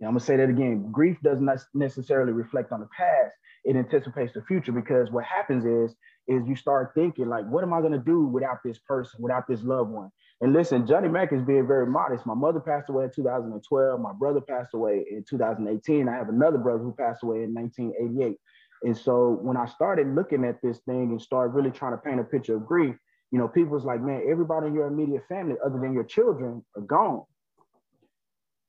Now, 0.00 0.08
I'm 0.08 0.14
gonna 0.14 0.20
say 0.20 0.36
that 0.36 0.48
again. 0.48 0.90
Grief 0.90 1.18
does 1.22 1.40
not 1.40 1.58
necessarily 1.74 2.32
reflect 2.32 2.72
on 2.72 2.80
the 2.80 2.88
past; 2.96 3.34
it 3.64 3.76
anticipates 3.76 4.32
the 4.32 4.42
future. 4.42 4.72
Because 4.72 5.10
what 5.10 5.24
happens 5.24 5.64
is, 5.64 5.96
is 6.28 6.46
you 6.46 6.56
start 6.56 6.92
thinking 6.94 7.28
like, 7.28 7.46
what 7.46 7.64
am 7.64 7.72
I 7.72 7.80
gonna 7.80 7.98
do 7.98 8.24
without 8.24 8.58
this 8.64 8.78
person, 8.78 9.22
without 9.22 9.46
this 9.48 9.62
loved 9.62 9.90
one? 9.90 10.10
And 10.40 10.52
listen, 10.52 10.86
Johnny 10.86 11.08
Mack 11.08 11.32
is 11.32 11.42
being 11.42 11.66
very 11.66 11.86
modest. 11.86 12.24
My 12.24 12.34
mother 12.34 12.60
passed 12.60 12.88
away 12.88 13.04
in 13.04 13.10
2012. 13.10 14.00
My 14.00 14.12
brother 14.12 14.40
passed 14.40 14.72
away 14.72 15.04
in 15.10 15.24
2018. 15.28 16.08
I 16.08 16.14
have 16.14 16.28
another 16.28 16.58
brother 16.58 16.78
who 16.78 16.92
passed 16.92 17.24
away 17.24 17.42
in 17.42 17.52
1988. 17.52 18.36
And 18.84 18.96
so 18.96 19.38
when 19.42 19.56
I 19.56 19.66
started 19.66 20.14
looking 20.14 20.44
at 20.44 20.62
this 20.62 20.78
thing 20.86 21.10
and 21.10 21.20
started 21.20 21.54
really 21.54 21.72
trying 21.72 21.92
to 21.92 21.98
paint 21.98 22.20
a 22.20 22.24
picture 22.24 22.54
of 22.54 22.66
grief, 22.66 22.94
you 23.30 23.38
know, 23.38 23.48
people 23.48 23.72
was 23.72 23.84
like, 23.84 24.00
man, 24.00 24.22
everybody 24.28 24.68
in 24.68 24.74
your 24.74 24.86
immediate 24.86 25.26
family, 25.28 25.56
other 25.64 25.78
than 25.78 25.92
your 25.92 26.04
children, 26.04 26.64
are 26.76 26.82
gone. 26.82 27.24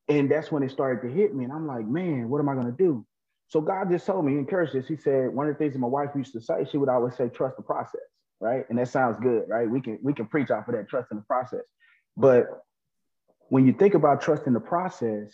And 0.09 0.29
that's 0.29 0.51
when 0.51 0.63
it 0.63 0.71
started 0.71 1.07
to 1.07 1.13
hit 1.13 1.35
me. 1.35 1.43
And 1.43 1.53
I'm 1.53 1.67
like, 1.67 1.85
man, 1.85 2.29
what 2.29 2.39
am 2.39 2.49
I 2.49 2.55
going 2.55 2.65
to 2.65 2.71
do? 2.71 3.05
So 3.47 3.61
God 3.61 3.89
just 3.89 4.05
told 4.05 4.25
me, 4.25 4.33
encouraged 4.33 4.73
this. 4.73 4.87
He 4.87 4.95
said, 4.95 5.33
one 5.33 5.47
of 5.47 5.53
the 5.53 5.57
things 5.57 5.73
that 5.73 5.79
my 5.79 5.87
wife 5.87 6.09
used 6.15 6.33
to 6.33 6.41
say, 6.41 6.65
she 6.69 6.77
would 6.77 6.89
always 6.89 7.15
say, 7.15 7.29
trust 7.29 7.57
the 7.57 7.63
process, 7.63 8.01
right? 8.39 8.65
And 8.69 8.77
that 8.77 8.89
sounds 8.89 9.17
good, 9.21 9.43
right? 9.47 9.69
We 9.69 9.81
can 9.81 9.99
we 10.03 10.13
can 10.13 10.27
preach 10.27 10.51
off 10.51 10.67
of 10.67 10.75
that, 10.75 10.89
trust 10.89 11.07
in 11.11 11.17
the 11.17 11.23
process. 11.23 11.63
But 12.17 12.45
when 13.49 13.65
you 13.65 13.73
think 13.73 13.95
about 13.95 14.21
trusting 14.21 14.53
the 14.53 14.59
process, 14.59 15.31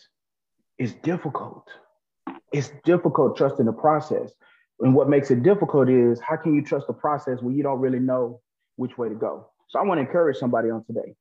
it's 0.77 0.94
difficult. 0.94 1.67
It's 2.53 2.72
difficult 2.84 3.38
trusting 3.38 3.65
the 3.65 3.74
process. 3.74 4.32
And 4.79 4.94
what 4.94 5.10
makes 5.10 5.32
it 5.32 5.44
difficult 5.44 5.89
is 5.89 6.20
how 6.22 6.38
can 6.38 6.53
you 6.53 6.63
trust 6.63 6.88
the 6.88 6.94
process 6.94 7.41
when 7.41 7.55
you 7.55 7.63
don't 7.63 7.79
really 7.79 8.00
know 8.00 8.41
which 8.75 8.98
way 8.98 9.10
to 9.10 9.15
go? 9.15 9.48
So 9.67 9.79
I 9.79 9.84
want 9.84 9.98
to 9.98 10.01
encourage 10.01 10.38
somebody 10.38 10.70
on 10.70 10.84
today. 10.86 11.15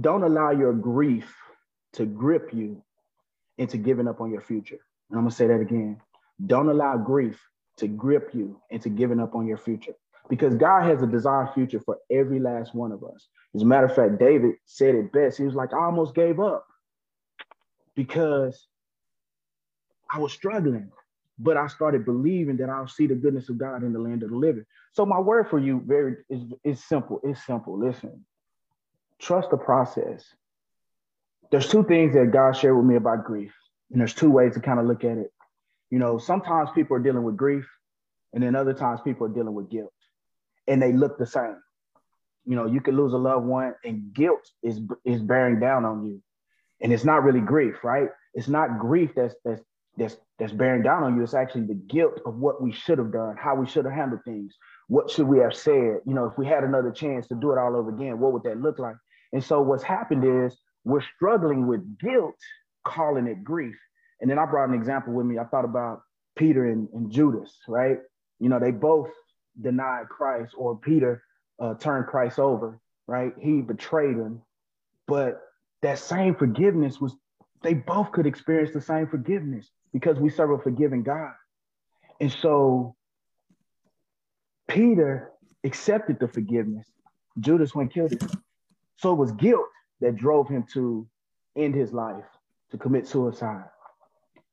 Don't 0.00 0.22
allow 0.22 0.50
your 0.50 0.72
grief 0.72 1.34
to 1.94 2.04
grip 2.04 2.50
you 2.52 2.82
into 3.58 3.78
giving 3.78 4.08
up 4.08 4.20
on 4.20 4.30
your 4.30 4.42
future. 4.42 4.78
And 5.10 5.18
I'm 5.18 5.24
gonna 5.24 5.30
say 5.30 5.46
that 5.46 5.60
again. 5.60 6.00
Don't 6.46 6.68
allow 6.68 6.96
grief 6.98 7.40
to 7.78 7.88
grip 7.88 8.30
you 8.34 8.60
into 8.70 8.88
giving 8.88 9.20
up 9.20 9.34
on 9.34 9.46
your 9.46 9.56
future 9.56 9.94
because 10.28 10.54
God 10.54 10.84
has 10.84 11.02
a 11.02 11.06
desired 11.06 11.54
future 11.54 11.80
for 11.80 11.98
every 12.10 12.40
last 12.40 12.74
one 12.74 12.92
of 12.92 13.02
us. 13.04 13.28
As 13.54 13.62
a 13.62 13.66
matter 13.66 13.86
of 13.86 13.94
fact, 13.94 14.18
David 14.18 14.56
said 14.66 14.94
it 14.94 15.12
best. 15.12 15.38
He 15.38 15.44
was 15.44 15.54
like, 15.54 15.72
I 15.72 15.84
almost 15.84 16.14
gave 16.14 16.40
up 16.40 16.66
because 17.94 18.66
I 20.10 20.18
was 20.18 20.32
struggling, 20.32 20.90
but 21.38 21.56
I 21.56 21.66
started 21.66 22.04
believing 22.04 22.56
that 22.58 22.70
I'll 22.70 22.88
see 22.88 23.06
the 23.06 23.14
goodness 23.14 23.48
of 23.48 23.58
God 23.58 23.82
in 23.82 23.92
the 23.92 23.98
land 23.98 24.22
of 24.22 24.30
the 24.30 24.36
living. 24.36 24.64
So 24.92 25.04
my 25.04 25.18
word 25.18 25.48
for 25.48 25.58
you 25.58 25.82
very 25.86 26.16
is, 26.30 26.42
is 26.64 26.84
simple. 26.84 27.20
It's 27.22 27.44
simple. 27.44 27.78
Listen, 27.78 28.24
trust 29.18 29.50
the 29.50 29.56
process 29.56 30.24
there's 31.50 31.68
two 31.68 31.84
things 31.84 32.14
that 32.14 32.32
God 32.32 32.56
shared 32.56 32.76
with 32.76 32.86
me 32.86 32.96
about 32.96 33.24
grief. 33.24 33.54
And 33.90 34.00
there's 34.00 34.14
two 34.14 34.30
ways 34.30 34.54
to 34.54 34.60
kind 34.60 34.80
of 34.80 34.86
look 34.86 35.04
at 35.04 35.18
it. 35.18 35.32
You 35.90 35.98
know, 35.98 36.18
sometimes 36.18 36.70
people 36.74 36.96
are 36.96 37.00
dealing 37.00 37.22
with 37.22 37.36
grief, 37.36 37.68
and 38.32 38.42
then 38.42 38.56
other 38.56 38.74
times 38.74 39.00
people 39.04 39.26
are 39.26 39.30
dealing 39.30 39.54
with 39.54 39.70
guilt, 39.70 39.92
and 40.66 40.82
they 40.82 40.92
look 40.92 41.16
the 41.18 41.26
same. 41.26 41.56
You 42.44 42.56
know, 42.56 42.66
you 42.66 42.80
could 42.80 42.94
lose 42.94 43.12
a 43.12 43.16
loved 43.16 43.46
one, 43.46 43.74
and 43.84 44.12
guilt 44.12 44.50
is 44.64 44.80
is 45.04 45.22
bearing 45.22 45.60
down 45.60 45.84
on 45.84 46.04
you, 46.04 46.20
and 46.80 46.92
it's 46.92 47.04
not 47.04 47.22
really 47.22 47.40
grief, 47.40 47.84
right? 47.84 48.08
It's 48.34 48.48
not 48.48 48.80
grief 48.80 49.12
that's 49.14 49.36
that's 49.44 49.62
that's 49.96 50.16
that's 50.38 50.52
bearing 50.52 50.82
down 50.82 51.02
on 51.02 51.16
you. 51.16 51.22
It's 51.22 51.34
actually 51.34 51.62
the 51.62 51.74
guilt 51.74 52.20
of 52.26 52.36
what 52.36 52.62
we 52.62 52.72
should 52.72 52.98
have 52.98 53.12
done, 53.12 53.36
how 53.38 53.54
we 53.54 53.66
should 53.66 53.84
have 53.86 53.94
handled 53.94 54.20
things, 54.24 54.54
what 54.88 55.10
should 55.10 55.26
we 55.26 55.38
have 55.38 55.54
said. 55.54 56.00
You 56.06 56.14
know, 56.14 56.26
if 56.26 56.36
we 56.36 56.46
had 56.46 56.64
another 56.64 56.90
chance 56.90 57.26
to 57.28 57.34
do 57.34 57.52
it 57.52 57.58
all 57.58 57.76
over 57.76 57.90
again, 57.90 58.20
what 58.20 58.32
would 58.32 58.42
that 58.44 58.60
look 58.60 58.78
like? 58.78 58.96
And 59.32 59.42
so 59.42 59.60
what's 59.62 59.82
happened 59.82 60.24
is 60.24 60.56
we're 60.84 61.02
struggling 61.16 61.66
with 61.66 61.98
guilt, 61.98 62.36
calling 62.84 63.26
it 63.26 63.42
grief. 63.42 63.76
And 64.20 64.30
then 64.30 64.38
I 64.38 64.46
brought 64.46 64.68
an 64.68 64.74
example 64.74 65.12
with 65.12 65.26
me. 65.26 65.38
I 65.38 65.44
thought 65.44 65.64
about 65.64 66.02
Peter 66.36 66.66
and, 66.66 66.88
and 66.92 67.10
Judas, 67.10 67.56
right? 67.66 67.98
You 68.38 68.48
know, 68.48 68.60
they 68.60 68.70
both 68.70 69.08
denied 69.60 70.08
Christ, 70.08 70.54
or 70.56 70.76
Peter 70.76 71.22
uh, 71.60 71.74
turned 71.74 72.06
Christ 72.06 72.38
over, 72.38 72.78
right? 73.06 73.32
He 73.40 73.62
betrayed 73.62 74.16
him. 74.16 74.42
But 75.08 75.40
that 75.82 75.98
same 75.98 76.34
forgiveness 76.34 77.00
was, 77.00 77.14
they 77.62 77.74
both 77.74 78.12
could 78.12 78.26
experience 78.26 78.72
the 78.72 78.80
same 78.80 79.06
forgiveness 79.06 79.70
because 79.92 80.18
we 80.18 80.30
serve 80.30 80.50
a 80.50 80.58
forgiving 80.58 81.02
God. 81.02 81.32
And 82.20 82.32
so 82.32 82.94
Peter 84.68 85.32
accepted 85.64 86.18
the 86.18 86.28
forgiveness. 86.28 86.86
Judas 87.40 87.74
went 87.74 87.92
killed 87.92 88.12
him. 88.12 88.30
So 88.96 89.12
it 89.12 89.16
was 89.16 89.32
guilt 89.32 89.66
that 90.00 90.16
drove 90.16 90.48
him 90.48 90.64
to 90.72 91.06
end 91.56 91.74
his 91.74 91.92
life, 91.92 92.24
to 92.70 92.78
commit 92.78 93.06
suicide. 93.06 93.64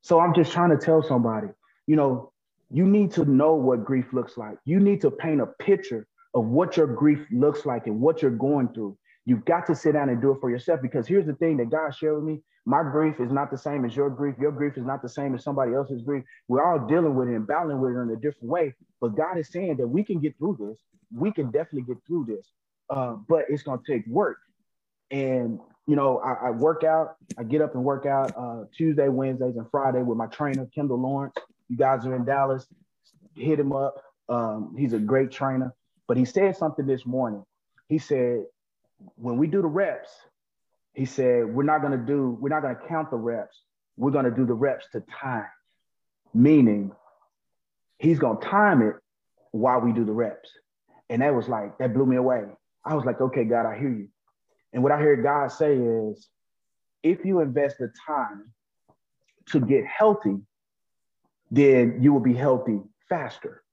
So 0.01 0.19
I'm 0.19 0.33
just 0.33 0.51
trying 0.51 0.69
to 0.71 0.77
tell 0.77 1.01
somebody, 1.01 1.47
you 1.87 1.95
know, 1.95 2.31
you 2.69 2.85
need 2.85 3.11
to 3.11 3.25
know 3.25 3.53
what 3.53 3.85
grief 3.85 4.05
looks 4.13 4.37
like. 4.37 4.57
You 4.65 4.79
need 4.79 5.01
to 5.01 5.11
paint 5.11 5.41
a 5.41 5.45
picture 5.45 6.07
of 6.33 6.45
what 6.45 6.75
your 6.75 6.87
grief 6.87 7.25
looks 7.31 7.65
like 7.65 7.87
and 7.87 8.01
what 8.01 8.21
you're 8.21 8.31
going 8.31 8.69
through. 8.73 8.97
You've 9.25 9.45
got 9.45 9.65
to 9.67 9.75
sit 9.75 9.93
down 9.93 10.09
and 10.09 10.21
do 10.21 10.31
it 10.31 10.39
for 10.41 10.49
yourself 10.49 10.81
because 10.81 11.07
here's 11.07 11.25
the 11.25 11.33
thing 11.33 11.57
that 11.57 11.69
God 11.69 11.95
shared 11.95 12.15
with 12.15 12.25
me. 12.25 12.41
My 12.65 12.81
grief 12.81 13.19
is 13.19 13.31
not 13.31 13.51
the 13.51 13.57
same 13.57 13.83
as 13.85 13.95
your 13.95 14.09
grief. 14.09 14.35
Your 14.39 14.51
grief 14.51 14.77
is 14.77 14.85
not 14.85 15.01
the 15.01 15.09
same 15.09 15.35
as 15.35 15.43
somebody 15.43 15.73
else's 15.73 16.01
grief. 16.01 16.23
We're 16.47 16.63
all 16.65 16.87
dealing 16.87 17.15
with 17.15 17.29
it 17.29 17.35
and 17.35 17.47
battling 17.47 17.79
with 17.79 17.91
it 17.91 17.99
in 17.99 18.09
a 18.09 18.15
different 18.15 18.49
way. 18.49 18.73
But 19.01 19.15
God 19.15 19.37
is 19.37 19.49
saying 19.49 19.77
that 19.77 19.87
we 19.87 20.03
can 20.03 20.19
get 20.19 20.37
through 20.37 20.57
this. 20.59 20.79
We 21.13 21.31
can 21.31 21.51
definitely 21.51 21.83
get 21.83 21.97
through 22.07 22.25
this. 22.25 22.51
Uh, 22.89 23.15
but 23.27 23.45
it's 23.49 23.63
going 23.63 23.79
to 23.79 23.91
take 23.91 24.05
work. 24.07 24.37
And 25.11 25.59
you 25.87 25.95
know, 25.95 26.19
I, 26.19 26.47
I, 26.47 26.49
work 26.51 26.83
out. 26.83 27.15
I 27.37 27.43
get 27.43 27.61
up 27.61 27.75
and 27.75 27.83
work 27.83 28.05
out 28.05 28.31
uh, 28.37 28.63
Tuesday, 28.75 29.09
Wednesdays, 29.09 29.57
and 29.57 29.69
Friday 29.69 30.01
with 30.01 30.17
my 30.17 30.27
trainer, 30.27 30.67
Kendall 30.73 31.01
Lawrence. 31.01 31.35
You 31.67 31.77
guys 31.77 32.05
are 32.05 32.15
in 32.15 32.23
Dallas. 32.23 32.65
Hit 33.35 33.59
him 33.59 33.73
up. 33.73 34.01
Um, 34.29 34.75
he's 34.77 34.93
a 34.93 34.99
great 34.99 35.31
trainer. 35.31 35.73
But 36.07 36.17
he 36.17 36.25
said 36.25 36.55
something 36.55 36.85
this 36.85 37.05
morning. 37.05 37.43
He 37.89 37.97
said, 37.97 38.43
when 39.15 39.37
we 39.37 39.47
do 39.47 39.61
the 39.61 39.67
reps, 39.67 40.09
he 40.93 41.05
said, 41.05 41.45
we're 41.45 41.63
not 41.63 41.81
going 41.81 41.97
to 41.97 42.05
do, 42.05 42.37
we're 42.39 42.49
not 42.49 42.61
going 42.61 42.75
to 42.75 42.81
count 42.87 43.09
the 43.09 43.17
reps. 43.17 43.61
We're 43.97 44.11
going 44.11 44.25
to 44.25 44.31
do 44.31 44.45
the 44.45 44.53
reps 44.53 44.85
to 44.93 45.03
time, 45.21 45.47
meaning 46.33 46.91
he's 47.99 48.19
going 48.19 48.39
to 48.39 48.47
time 48.47 48.81
it 48.81 48.95
while 49.51 49.79
we 49.79 49.91
do 49.93 50.03
the 50.03 50.11
reps. 50.11 50.49
And 51.09 51.21
that 51.21 51.33
was 51.33 51.47
like, 51.47 51.77
that 51.77 51.93
blew 51.93 52.05
me 52.05 52.15
away. 52.15 52.43
I 52.85 52.95
was 52.95 53.05
like, 53.05 53.21
okay, 53.21 53.43
God, 53.43 53.65
I 53.65 53.77
hear 53.77 53.89
you. 53.89 54.07
And 54.71 54.81
what 54.81 54.91
I 54.91 54.99
hear 54.99 55.15
God 55.15 55.51
say 55.51 55.75
is 55.75 56.27
if 57.03 57.23
you 57.23 57.39
invest 57.39 57.77
the 57.79 57.91
time 58.05 58.51
to 59.47 59.59
get 59.59 59.85
healthy, 59.85 60.37
then 61.51 61.99
you 62.01 62.13
will 62.13 62.19
be 62.19 62.33
healthy 62.33 62.79
faster. 63.09 63.63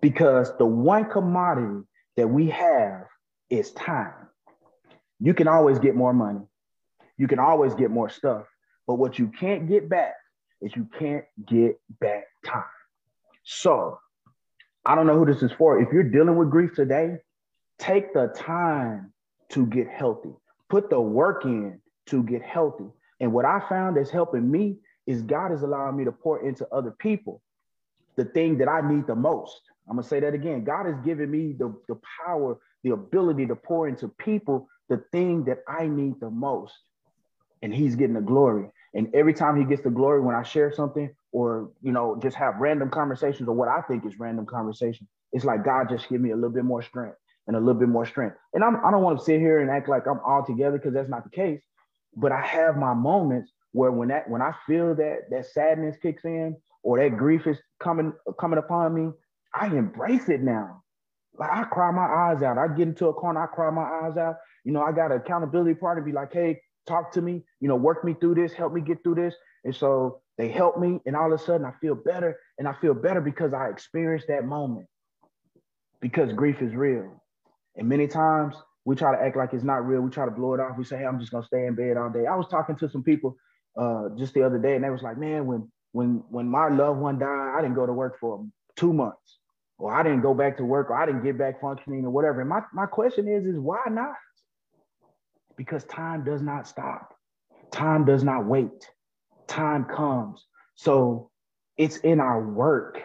Because 0.00 0.56
the 0.58 0.66
one 0.66 1.08
commodity 1.08 1.86
that 2.16 2.28
we 2.28 2.50
have 2.50 3.06
is 3.52 3.70
time. 3.72 4.14
You 5.20 5.34
can 5.34 5.46
always 5.46 5.78
get 5.78 5.94
more 5.94 6.12
money, 6.12 6.40
you 7.18 7.28
can 7.28 7.38
always 7.38 7.74
get 7.74 7.90
more 7.90 8.08
stuff. 8.08 8.46
But 8.86 8.94
what 8.94 9.18
you 9.18 9.28
can't 9.28 9.68
get 9.68 9.88
back 9.88 10.14
is 10.60 10.74
you 10.74 10.88
can't 10.98 11.24
get 11.46 11.78
back 12.00 12.24
time. 12.44 12.64
So 13.44 13.98
I 14.84 14.94
don't 14.96 15.06
know 15.06 15.16
who 15.16 15.26
this 15.26 15.42
is 15.42 15.52
for. 15.52 15.80
If 15.80 15.92
you're 15.92 16.02
dealing 16.02 16.36
with 16.36 16.50
grief 16.50 16.74
today, 16.74 17.18
take 17.78 18.12
the 18.12 18.32
time 18.34 19.12
to 19.50 19.66
get 19.66 19.88
healthy. 19.88 20.32
Put 20.68 20.90
the 20.90 21.00
work 21.00 21.44
in 21.44 21.80
to 22.06 22.22
get 22.24 22.42
healthy. 22.42 22.86
And 23.20 23.32
what 23.32 23.44
I 23.44 23.60
found 23.68 23.96
that's 23.96 24.10
helping 24.10 24.50
me 24.50 24.78
is 25.06 25.22
God 25.22 25.52
is 25.52 25.62
allowing 25.62 25.96
me 25.96 26.04
to 26.04 26.12
pour 26.12 26.44
into 26.44 26.66
other 26.72 26.90
people 26.90 27.42
the 28.16 28.24
thing 28.24 28.58
that 28.58 28.68
I 28.68 28.80
need 28.80 29.06
the 29.06 29.14
most. 29.14 29.60
I'm 29.88 29.96
gonna 29.96 30.06
say 30.06 30.20
that 30.20 30.34
again. 30.34 30.64
God 30.64 30.86
has 30.86 30.96
given 31.04 31.30
me 31.30 31.54
the, 31.58 31.74
the 31.88 31.98
power, 32.24 32.58
the 32.82 32.90
ability 32.90 33.46
to 33.46 33.56
pour 33.56 33.88
into 33.88 34.08
people 34.08 34.68
the 34.88 35.02
thing 35.12 35.44
that 35.44 35.58
I 35.68 35.86
need 35.86 36.20
the 36.20 36.30
most. 36.30 36.74
And 37.62 37.72
he's 37.72 37.96
getting 37.96 38.14
the 38.14 38.20
glory. 38.20 38.68
And 38.94 39.14
every 39.14 39.32
time 39.32 39.56
he 39.56 39.64
gets 39.64 39.82
the 39.82 39.90
glory 39.90 40.20
when 40.20 40.34
I 40.34 40.42
share 40.42 40.72
something 40.72 41.14
or 41.30 41.70
you 41.80 41.92
know 41.92 42.18
just 42.20 42.36
have 42.36 42.56
random 42.56 42.90
conversations 42.90 43.48
or 43.48 43.54
what 43.54 43.68
I 43.68 43.80
think 43.82 44.04
is 44.04 44.18
random 44.18 44.46
conversation, 44.46 45.08
it's 45.32 45.44
like 45.44 45.64
God 45.64 45.88
just 45.88 46.08
give 46.08 46.20
me 46.20 46.30
a 46.30 46.34
little 46.34 46.50
bit 46.50 46.64
more 46.64 46.82
strength 46.82 47.16
and 47.46 47.56
a 47.56 47.58
little 47.58 47.80
bit 47.80 47.88
more 47.88 48.06
strength. 48.06 48.36
And 48.52 48.62
I'm, 48.62 48.84
I 48.84 48.90
don't 48.90 49.02
want 49.02 49.18
to 49.18 49.24
sit 49.24 49.40
here 49.40 49.60
and 49.60 49.70
act 49.70 49.88
like 49.88 50.06
I'm 50.06 50.20
all 50.24 50.44
together 50.44 50.78
because 50.78 50.94
that's 50.94 51.08
not 51.08 51.24
the 51.24 51.30
case. 51.30 51.62
But 52.14 52.32
I 52.32 52.42
have 52.42 52.76
my 52.76 52.94
moments 52.94 53.50
where 53.72 53.90
when 53.90 54.08
that 54.08 54.28
when 54.28 54.42
I 54.42 54.52
feel 54.66 54.94
that 54.96 55.30
that 55.30 55.46
sadness 55.46 55.96
kicks 56.00 56.24
in 56.24 56.56
or 56.82 56.98
that 56.98 57.16
grief 57.16 57.46
is 57.46 57.58
coming 57.80 58.12
coming 58.38 58.58
upon 58.58 58.94
me, 58.94 59.12
I 59.54 59.68
embrace 59.68 60.28
it 60.28 60.42
now. 60.42 60.81
Like 61.38 61.50
I 61.50 61.64
cry 61.64 61.90
my 61.90 62.06
eyes 62.06 62.42
out. 62.42 62.58
I 62.58 62.68
get 62.68 62.88
into 62.88 63.08
a 63.08 63.14
corner, 63.14 63.42
I 63.42 63.46
cry 63.46 63.70
my 63.70 63.82
eyes 63.82 64.16
out. 64.16 64.36
You 64.64 64.72
know, 64.72 64.82
I 64.82 64.92
got 64.92 65.10
an 65.10 65.18
accountability 65.18 65.74
partner 65.74 66.02
be 66.02 66.12
like, 66.12 66.32
hey, 66.32 66.60
talk 66.86 67.12
to 67.12 67.22
me, 67.22 67.42
you 67.60 67.68
know, 67.68 67.76
work 67.76 68.04
me 68.04 68.14
through 68.20 68.34
this, 68.36 68.52
help 68.52 68.72
me 68.72 68.80
get 68.80 69.02
through 69.02 69.16
this. 69.16 69.34
And 69.64 69.74
so 69.74 70.20
they 70.38 70.48
help 70.48 70.78
me, 70.78 71.00
and 71.06 71.16
all 71.16 71.32
of 71.32 71.40
a 71.40 71.42
sudden 71.42 71.64
I 71.66 71.72
feel 71.80 71.94
better. 71.94 72.38
And 72.58 72.68
I 72.68 72.74
feel 72.80 72.94
better 72.94 73.20
because 73.20 73.52
I 73.54 73.68
experienced 73.68 74.28
that 74.28 74.44
moment. 74.44 74.86
Because 76.00 76.32
grief 76.32 76.60
is 76.62 76.74
real. 76.74 77.22
And 77.76 77.88
many 77.88 78.06
times 78.06 78.56
we 78.84 78.96
try 78.96 79.16
to 79.16 79.22
act 79.22 79.36
like 79.36 79.52
it's 79.52 79.64
not 79.64 79.86
real. 79.86 80.00
We 80.00 80.10
try 80.10 80.24
to 80.24 80.30
blow 80.30 80.54
it 80.54 80.60
off. 80.60 80.76
We 80.76 80.84
say, 80.84 80.98
hey, 80.98 81.06
I'm 81.06 81.20
just 81.20 81.30
gonna 81.32 81.46
stay 81.46 81.66
in 81.66 81.74
bed 81.74 81.96
all 81.96 82.10
day. 82.10 82.26
I 82.26 82.34
was 82.34 82.48
talking 82.48 82.76
to 82.76 82.88
some 82.88 83.02
people 83.02 83.36
uh, 83.78 84.08
just 84.18 84.34
the 84.34 84.42
other 84.42 84.58
day, 84.58 84.74
and 84.74 84.84
they 84.84 84.90
was 84.90 85.02
like, 85.02 85.16
man, 85.16 85.46
when 85.46 85.70
when 85.92 86.22
when 86.28 86.48
my 86.48 86.68
loved 86.68 87.00
one 87.00 87.18
died, 87.18 87.54
I 87.56 87.62
didn't 87.62 87.76
go 87.76 87.86
to 87.86 87.92
work 87.92 88.18
for 88.18 88.44
two 88.76 88.92
months, 88.92 89.38
or 89.82 89.92
I 89.92 90.04
didn't 90.04 90.22
go 90.22 90.32
back 90.32 90.56
to 90.58 90.64
work, 90.64 90.90
or 90.90 90.96
I 90.96 91.06
didn't 91.06 91.24
get 91.24 91.36
back 91.36 91.60
functioning, 91.60 92.04
or 92.04 92.10
whatever. 92.10 92.40
And 92.40 92.48
my 92.48 92.60
my 92.72 92.86
question 92.86 93.26
is, 93.26 93.44
is 93.46 93.58
why 93.58 93.80
not? 93.90 94.14
Because 95.56 95.82
time 95.84 96.24
does 96.24 96.40
not 96.40 96.68
stop. 96.68 97.14
Time 97.72 98.04
does 98.04 98.22
not 98.22 98.46
wait. 98.46 98.88
Time 99.48 99.84
comes. 99.84 100.46
So 100.76 101.30
it's 101.76 101.96
in 101.98 102.20
our 102.20 102.40
work. 102.40 103.02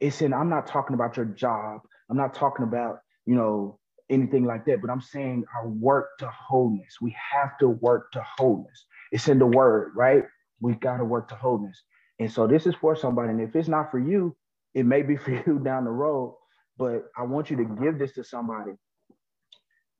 It's 0.00 0.22
in. 0.22 0.32
I'm 0.32 0.48
not 0.48 0.66
talking 0.66 0.94
about 0.94 1.18
your 1.18 1.26
job. 1.26 1.82
I'm 2.08 2.16
not 2.16 2.32
talking 2.32 2.64
about 2.64 3.00
you 3.26 3.34
know 3.34 3.78
anything 4.08 4.46
like 4.46 4.64
that, 4.64 4.80
but 4.80 4.88
I'm 4.90 5.02
saying 5.02 5.44
our 5.54 5.68
work 5.68 6.16
to 6.20 6.30
wholeness. 6.30 6.96
We 7.02 7.14
have 7.32 7.58
to 7.58 7.68
work 7.68 8.12
to 8.12 8.24
wholeness. 8.38 8.86
It's 9.12 9.28
in 9.28 9.38
the 9.38 9.46
word, 9.46 9.92
right? 9.94 10.24
We've 10.60 10.80
got 10.80 10.96
to 10.96 11.04
work 11.04 11.28
to 11.28 11.34
wholeness. 11.34 11.82
And 12.18 12.32
so 12.32 12.46
this 12.46 12.66
is 12.66 12.74
for 12.76 12.96
somebody. 12.96 13.28
And 13.28 13.42
if 13.42 13.54
it's 13.54 13.68
not 13.68 13.90
for 13.90 13.98
you, 13.98 14.34
it 14.74 14.84
may 14.84 15.02
be 15.02 15.16
for 15.16 15.30
you 15.46 15.58
down 15.58 15.84
the 15.84 15.90
road, 15.90 16.36
but 16.76 17.04
I 17.16 17.22
want 17.22 17.50
you 17.50 17.56
to 17.58 17.64
give 17.64 17.98
this 17.98 18.12
to 18.12 18.24
somebody. 18.24 18.72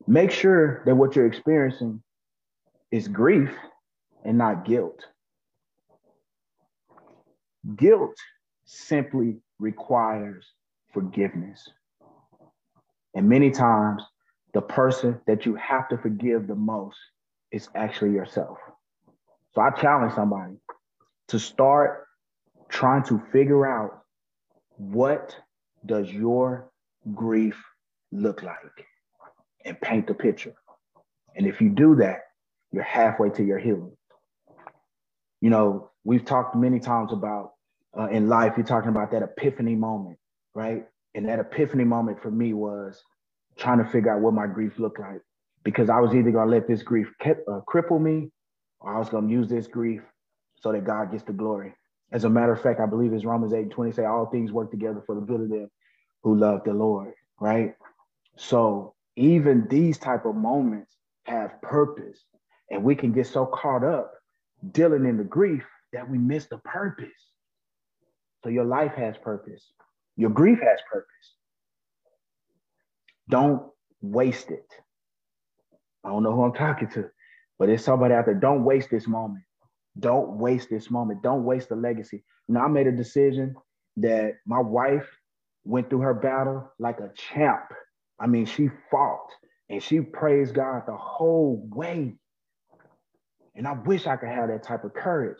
Make 0.06 0.30
sure 0.30 0.82
that 0.86 0.94
what 0.94 1.16
you're 1.16 1.26
experiencing 1.26 2.02
is 2.90 3.08
grief 3.08 3.50
and 4.24 4.38
not 4.38 4.64
guilt. 4.64 5.04
Guilt 7.76 8.14
simply 8.64 9.36
requires 9.58 10.46
forgiveness. 10.92 11.68
And 13.14 13.28
many 13.28 13.50
times, 13.50 14.02
the 14.54 14.62
person 14.62 15.20
that 15.26 15.44
you 15.44 15.54
have 15.56 15.88
to 15.88 15.98
forgive 15.98 16.46
the 16.46 16.54
most 16.54 16.96
is 17.52 17.68
actually 17.74 18.12
yourself. 18.12 18.58
So 19.54 19.60
I 19.60 19.70
challenge 19.70 20.14
somebody 20.14 20.54
to 21.28 21.38
start 21.38 22.06
trying 22.68 23.02
to 23.04 23.20
figure 23.32 23.66
out 23.66 23.97
what 24.78 25.36
does 25.84 26.10
your 26.10 26.70
grief 27.14 27.62
look 28.12 28.42
like 28.42 28.86
and 29.64 29.80
paint 29.80 30.06
the 30.06 30.14
picture. 30.14 30.54
And 31.36 31.46
if 31.46 31.60
you 31.60 31.70
do 31.70 31.96
that, 31.96 32.20
you're 32.72 32.82
halfway 32.82 33.30
to 33.30 33.44
your 33.44 33.58
healing. 33.58 33.92
You 35.40 35.50
know, 35.50 35.90
we've 36.04 36.24
talked 36.24 36.56
many 36.56 36.80
times 36.80 37.12
about 37.12 37.52
uh, 37.98 38.08
in 38.08 38.28
life, 38.28 38.54
you're 38.56 38.66
talking 38.66 38.90
about 38.90 39.10
that 39.12 39.22
epiphany 39.22 39.74
moment, 39.74 40.18
right? 40.54 40.84
And 41.14 41.28
that 41.28 41.38
epiphany 41.38 41.84
moment 41.84 42.20
for 42.22 42.30
me 42.30 42.52
was 42.52 43.02
trying 43.56 43.78
to 43.78 43.90
figure 43.90 44.14
out 44.14 44.20
what 44.20 44.34
my 44.34 44.46
grief 44.46 44.78
looked 44.78 45.00
like 45.00 45.20
because 45.64 45.90
I 45.90 46.00
was 46.00 46.14
either 46.14 46.30
going 46.30 46.48
to 46.48 46.54
let 46.54 46.68
this 46.68 46.82
grief 46.82 47.08
uh, 47.24 47.60
cripple 47.68 48.00
me 48.00 48.30
or 48.80 48.94
I 48.94 48.98
was 48.98 49.08
going 49.08 49.26
to 49.26 49.32
use 49.32 49.48
this 49.48 49.66
grief 49.66 50.02
so 50.60 50.72
that 50.72 50.84
God 50.84 51.10
gets 51.10 51.24
the 51.24 51.32
glory. 51.32 51.74
As 52.10 52.24
a 52.24 52.30
matter 52.30 52.52
of 52.52 52.62
fact, 52.62 52.80
I 52.80 52.86
believe 52.86 53.12
it's 53.12 53.24
Romans 53.24 53.52
8 53.52 53.70
20 53.70 53.92
say 53.92 54.04
all 54.04 54.26
things 54.26 54.52
work 54.52 54.70
together 54.70 55.02
for 55.04 55.14
the 55.14 55.20
good 55.20 55.42
of 55.42 55.48
them 55.50 55.70
who 56.22 56.36
love 56.36 56.62
the 56.64 56.72
Lord, 56.72 57.12
right? 57.40 57.74
So 58.36 58.94
even 59.16 59.66
these 59.68 59.98
type 59.98 60.24
of 60.24 60.34
moments 60.34 60.96
have 61.24 61.60
purpose 61.60 62.24
and 62.70 62.82
we 62.82 62.94
can 62.94 63.12
get 63.12 63.26
so 63.26 63.46
caught 63.46 63.84
up 63.84 64.12
dealing 64.72 65.06
in 65.06 65.16
the 65.16 65.24
grief 65.24 65.64
that 65.92 66.08
we 66.08 66.18
miss 66.18 66.46
the 66.46 66.58
purpose. 66.58 67.08
So 68.42 68.50
your 68.50 68.64
life 68.64 68.94
has 68.94 69.16
purpose. 69.18 69.72
Your 70.16 70.30
grief 70.30 70.58
has 70.60 70.78
purpose. 70.90 71.34
Don't 73.28 73.62
waste 74.00 74.50
it. 74.50 74.66
I 76.04 76.08
don't 76.08 76.22
know 76.22 76.32
who 76.32 76.44
I'm 76.44 76.54
talking 76.54 76.88
to, 76.90 77.10
but 77.58 77.68
it's 77.68 77.84
somebody 77.84 78.14
out 78.14 78.24
there. 78.24 78.34
Don't 78.34 78.64
waste 78.64 78.90
this 78.90 79.06
moment. 79.06 79.44
Don't 79.98 80.38
waste 80.38 80.70
this 80.70 80.90
moment. 80.90 81.22
Don't 81.22 81.44
waste 81.44 81.68
the 81.68 81.76
legacy. 81.76 82.22
Now, 82.48 82.64
I 82.64 82.68
made 82.68 82.86
a 82.86 82.92
decision 82.92 83.54
that 83.96 84.34
my 84.46 84.60
wife 84.60 85.06
went 85.64 85.90
through 85.90 86.00
her 86.00 86.14
battle 86.14 86.70
like 86.78 87.00
a 87.00 87.10
champ. 87.14 87.64
I 88.20 88.26
mean, 88.26 88.46
she 88.46 88.70
fought 88.90 89.30
and 89.68 89.82
she 89.82 90.00
praised 90.00 90.54
God 90.54 90.82
the 90.86 90.96
whole 90.96 91.62
way. 91.70 92.14
And 93.54 93.66
I 93.66 93.72
wish 93.72 94.06
I 94.06 94.16
could 94.16 94.28
have 94.28 94.48
that 94.48 94.62
type 94.62 94.84
of 94.84 94.94
courage. 94.94 95.38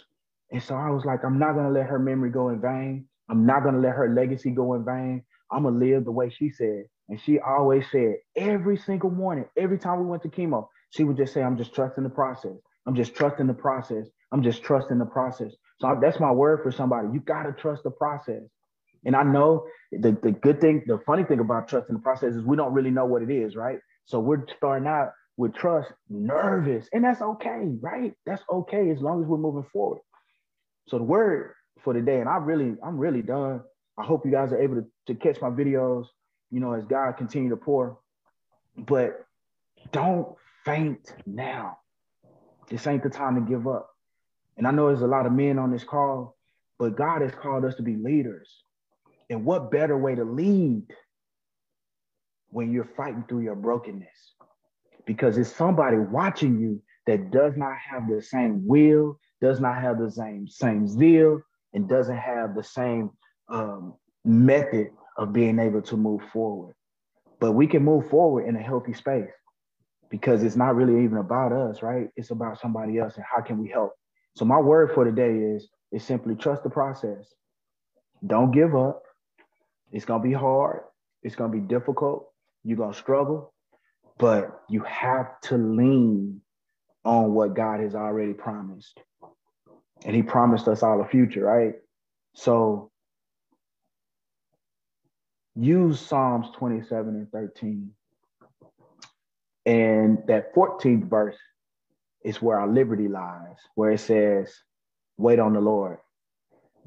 And 0.51 0.63
so 0.63 0.75
I 0.75 0.91
was 0.91 1.05
like, 1.05 1.25
I'm 1.25 1.39
not 1.39 1.53
going 1.53 1.67
to 1.67 1.73
let 1.73 1.89
her 1.89 1.99
memory 1.99 2.31
go 2.31 2.49
in 2.49 2.61
vain. 2.61 3.07
I'm 3.29 3.47
not 3.47 3.63
going 3.63 3.75
to 3.75 3.81
let 3.81 3.95
her 3.95 4.13
legacy 4.13 4.51
go 4.51 4.75
in 4.75 4.85
vain. 4.85 5.23
I'm 5.51 5.63
going 5.63 5.79
to 5.79 5.87
live 5.87 6.05
the 6.05 6.13
way 6.13 6.31
she 6.31 6.51
said. 6.51 6.85
And 7.09 7.21
she 7.21 7.39
always 7.39 7.85
said 7.91 8.17
every 8.37 8.77
single 8.77 9.11
morning, 9.11 9.47
every 9.57 9.79
time 9.79 10.01
we 10.01 10.07
went 10.07 10.23
to 10.23 10.29
chemo, 10.29 10.69
she 10.91 11.05
would 11.05 11.17
just 11.17 11.33
say, 11.33 11.43
I'm 11.43 11.57
just 11.57 11.75
trusting 11.75 12.05
the 12.05 12.11
process. 12.11 12.57
I'm 12.89 12.95
just 12.95 13.15
trusting 13.15 13.47
the 13.47 13.53
process. 13.53 14.07
I'm 14.33 14.43
just 14.43 14.63
trusting 14.63 14.99
the 14.99 15.05
process. 15.05 15.53
So 15.79 15.99
that's 16.01 16.19
my 16.19 16.33
word 16.33 16.61
for 16.63 16.73
somebody. 16.73 17.09
You 17.13 17.21
got 17.21 17.43
to 17.43 17.53
trust 17.53 17.83
the 17.83 17.91
process. 17.91 18.45
And 19.05 19.15
I 19.15 19.25
know 19.25 19.67
the, 19.93 20.17
the 20.23 20.33
good 20.33 20.59
thing, 20.63 20.85
the 20.87 20.99
funny 21.07 21.23
thing 21.23 21.39
about 21.39 21.69
trusting 21.69 21.95
the 21.95 22.01
process 22.01 22.35
is 22.35 22.43
we 22.43 22.57
don't 22.57 22.73
really 22.73 22.91
know 22.91 23.05
what 23.05 23.23
it 23.23 23.31
is, 23.31 23.57
right? 23.57 23.79
So 24.07 24.21
we're 24.21 24.43
starting 24.57 24.89
out 24.89 25.11
with 25.37 25.55
trust, 25.55 25.93
nervous, 26.09 26.89
and 26.95 27.05
that's 27.05 27.21
okay, 27.21 27.77
right? 27.81 28.15
That's 28.25 28.43
okay 28.51 28.89
as 28.89 29.03
long 29.03 29.23
as 29.23 29.29
we're 29.29 29.37
moving 29.37 29.67
forward. 29.71 30.01
So 30.89 30.97
the 30.97 31.05
word 31.05 31.53
for 31.85 31.93
today, 31.93 32.21
and 32.21 32.29
I 32.29 32.39
really, 32.39 32.75
I'm 32.83 32.97
really 32.97 33.21
done. 33.21 33.61
I 33.99 34.05
hope 34.05 34.25
you 34.25 34.33
guys 34.33 34.51
are 34.53 34.63
able 34.63 34.77
to, 34.77 34.87
to 35.09 35.15
catch 35.15 35.43
my 35.43 35.51
videos, 35.51 36.07
you 36.51 36.61
know, 36.61 36.73
as 36.73 36.87
God 36.87 37.19
continue 37.19 37.51
to 37.51 37.57
pour. 37.59 37.99
But 38.79 39.27
don't 39.93 40.35
faint 40.65 41.13
now. 41.27 41.77
This 42.71 42.87
ain't 42.87 43.03
the 43.03 43.11
time 43.11 43.35
to 43.35 43.41
give 43.41 43.67
up. 43.67 43.91
And 44.57 44.67
I 44.67 44.71
know 44.71 44.89
there's 44.89 45.03
a 45.03 45.07
lot 45.07 45.27
of 45.27 45.33
men 45.33 45.59
on 45.59 45.71
this 45.71 45.85
call, 45.85 46.37
but 46.79 46.97
God 46.97 47.23
has 47.23 47.33
called 47.33 47.65
us 47.65 47.75
to 47.77 47.83
be 47.83 47.97
leaders. 47.97 48.51
And 49.31 49.45
what 49.45 49.71
better 49.71 49.97
way 49.97 50.15
to 50.15 50.25
lead 50.25 50.85
when 52.51 52.73
you're 52.73 52.91
fighting 52.97 53.25
through 53.29 53.41
your 53.41 53.55
brokenness? 53.55 54.35
Because 55.07 55.39
it's 55.39 55.55
somebody 55.55 55.99
watching 55.99 56.59
you 56.59 56.83
that 57.07 57.31
does 57.31 57.57
not 57.57 57.77
have 57.79 58.09
the 58.09 58.21
same 58.23 58.67
will, 58.67 59.19
does 59.41 59.61
not 59.61 59.81
have 59.81 59.99
the 59.99 60.11
same 60.11 60.47
same 60.49 60.87
zeal, 60.87 61.41
and 61.73 61.89
doesn't 61.89 62.17
have 62.17 62.55
the 62.55 62.65
same 62.65 63.11
um, 63.49 63.95
method 64.25 64.89
of 65.17 65.33
being 65.33 65.59
able 65.59 65.83
to 65.83 65.97
move 65.97 66.23
forward. 66.33 66.75
But 67.41 67.53
we 67.53 67.67
can 67.67 67.85
move 67.85 68.11
forward 68.11 68.47
in 68.47 68.57
a 68.57 68.63
healthy 68.63 68.93
space 68.93 69.31
because 70.11 70.43
it's 70.43 70.57
not 70.57 70.75
really 70.75 71.05
even 71.05 71.19
about 71.19 71.53
us, 71.53 71.83
right? 71.83 72.09
It's 72.17 72.31
about 72.31 72.61
somebody 72.61 72.99
else 72.99 73.17
and 73.17 73.25
how 73.25 73.43
can 73.43 73.59
we 73.59 73.69
help? 73.69 73.93
So 74.37 74.45
my 74.45 74.59
word 74.59 74.93
for 74.95 75.05
today 75.05 75.35
is 75.37 75.69
is 75.91 76.05
simply 76.05 76.35
trust 76.35 76.63
the 76.63 76.71
process. 76.71 77.27
Don't 78.27 78.51
give 78.51 78.77
up. 78.77 79.03
It's 79.91 80.05
gonna 80.05 80.23
be 80.23 80.33
hard. 80.33 80.83
It's 81.23 81.35
gonna 81.35 81.53
be 81.53 81.61
difficult. 81.61 82.31
You're 82.65 82.79
gonna 82.79 82.95
struggle, 82.95 83.53
but 84.19 84.63
you 84.69 84.81
have 84.83 85.41
to 85.43 85.57
lean 85.57 86.41
on 87.05 87.33
what 87.33 87.55
God 87.55 87.81
has 87.81 87.95
already 87.95 88.35
promised. 88.35 89.01
And 90.05 90.15
He 90.15 90.23
promised 90.23 90.69
us 90.69 90.83
all 90.83 91.01
a 91.01 91.09
future, 91.09 91.45
right? 91.45 91.75
So 92.35 92.91
use 95.55 96.01
Psalms 96.01 96.49
27 96.57 97.09
and 97.17 97.31
13. 97.33 97.91
And 99.69 100.23
that 100.29 100.55
14th 100.55 101.11
verse 101.11 101.37
is 102.25 102.41
where 102.41 102.59
our 102.59 102.67
liberty 102.67 103.07
lies, 103.07 103.59
where 103.75 103.91
it 103.91 104.01
says, 104.01 104.51
Wait 105.19 105.39
on 105.39 105.53
the 105.53 105.61
Lord, 105.61 105.99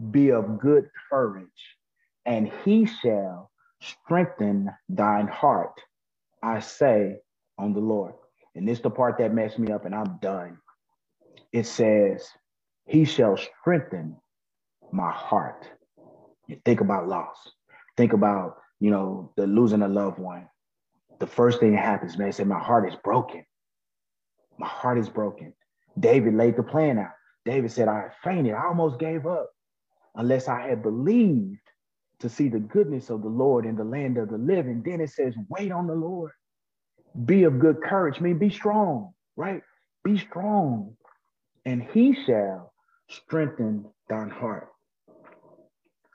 be 0.09 0.31
of 0.31 0.59
good 0.59 0.89
courage, 1.07 1.77
and 2.25 2.51
he 2.65 2.87
shall 2.87 3.51
strengthen 3.81 4.71
thine 4.89 5.27
heart. 5.27 5.79
I 6.41 6.59
say 6.59 7.17
on 7.59 7.73
the 7.73 7.79
Lord. 7.79 8.15
And 8.55 8.67
this 8.67 8.79
is 8.79 8.81
the 8.83 8.89
part 8.89 9.19
that 9.19 9.31
messed 9.31 9.59
me 9.59 9.71
up, 9.71 9.85
and 9.85 9.93
I'm 9.93 10.17
done. 10.19 10.57
It 11.53 11.67
says, 11.67 12.27
He 12.87 13.05
shall 13.05 13.37
strengthen 13.37 14.17
my 14.91 15.11
heart. 15.11 15.69
You 16.47 16.59
think 16.65 16.81
about 16.81 17.07
loss. 17.07 17.37
Think 17.95 18.13
about, 18.13 18.57
you 18.79 18.89
know, 18.89 19.31
the 19.37 19.45
losing 19.45 19.83
a 19.83 19.87
loved 19.87 20.17
one. 20.17 20.47
The 21.21 21.27
first 21.27 21.59
thing 21.59 21.73
that 21.73 21.85
happens, 21.85 22.17
man, 22.17 22.31
said, 22.31 22.47
My 22.47 22.57
heart 22.57 22.91
is 22.91 22.97
broken. 23.03 23.45
My 24.57 24.67
heart 24.67 24.97
is 24.97 25.07
broken. 25.07 25.53
David 25.99 26.33
laid 26.33 26.57
the 26.57 26.63
plan 26.63 26.97
out. 26.97 27.11
David 27.45 27.71
said, 27.71 27.87
I 27.87 28.07
fainted. 28.23 28.55
I 28.55 28.65
almost 28.65 28.99
gave 28.99 29.27
up 29.27 29.51
unless 30.15 30.47
I 30.47 30.67
had 30.67 30.81
believed 30.81 31.59
to 32.21 32.27
see 32.27 32.49
the 32.49 32.59
goodness 32.59 33.11
of 33.11 33.21
the 33.21 33.29
Lord 33.29 33.67
in 33.67 33.75
the 33.75 33.83
land 33.83 34.17
of 34.17 34.29
the 34.29 34.37
living. 34.39 34.81
Then 34.83 34.99
it 34.99 35.11
says, 35.11 35.35
wait 35.47 35.71
on 35.71 35.85
the 35.85 35.93
Lord. 35.93 36.31
Be 37.25 37.43
of 37.43 37.59
good 37.59 37.83
courage. 37.83 38.15
I 38.17 38.21
mean, 38.21 38.39
be 38.39 38.49
strong, 38.49 39.13
right? 39.35 39.61
Be 40.03 40.17
strong, 40.17 40.95
and 41.65 41.83
he 41.83 42.15
shall 42.25 42.73
strengthen 43.09 43.85
thine 44.09 44.31
heart. 44.31 44.69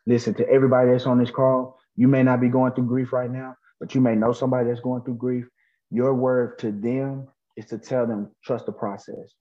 Listen 0.04 0.34
to 0.34 0.48
everybody 0.48 0.90
that's 0.90 1.06
on 1.06 1.18
this 1.20 1.30
call. 1.30 1.78
You 1.94 2.08
may 2.08 2.24
not 2.24 2.40
be 2.40 2.48
going 2.48 2.72
through 2.72 2.86
grief 2.86 3.12
right 3.12 3.30
now, 3.30 3.56
but 3.80 3.94
you 3.94 4.00
may 4.00 4.14
know 4.14 4.32
somebody 4.32 4.68
that's 4.68 4.80
going 4.80 5.02
through 5.02 5.16
grief. 5.16 5.46
Your 5.90 6.14
word 6.14 6.58
to 6.60 6.72
them 6.72 7.28
is 7.56 7.66
to 7.66 7.78
tell 7.78 8.06
them, 8.06 8.30
trust 8.44 8.66
the 8.66 8.72
process. 8.72 9.34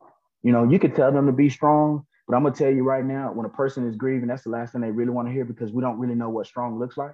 You 0.44 0.52
know, 0.52 0.64
you 0.70 0.80
could 0.80 0.96
tell 0.96 1.12
them 1.12 1.26
to 1.26 1.32
be 1.32 1.50
strong, 1.50 2.06
but 2.28 2.36
I'm 2.36 2.44
gonna 2.44 2.56
tell 2.56 2.72
you 2.72 2.84
right 2.84 3.04
now, 3.06 3.32
when 3.34 3.46
a 3.46 3.50
person 3.50 3.88
is 3.88 3.96
grieving, 3.96 4.28
that's 4.28 4.44
the 4.44 4.50
last 4.50 4.72
thing 4.74 4.82
they 4.82 4.92
really 4.92 5.12
want 5.12 5.28
to 5.28 5.34
hear 5.34 5.46
because 5.46 5.72
we 5.72 5.82
don't 5.82 6.00
really 6.00 6.16
know 6.16 6.30
what 6.30 6.48
strong 6.48 6.80
looks 6.80 6.98
like. 6.98 7.14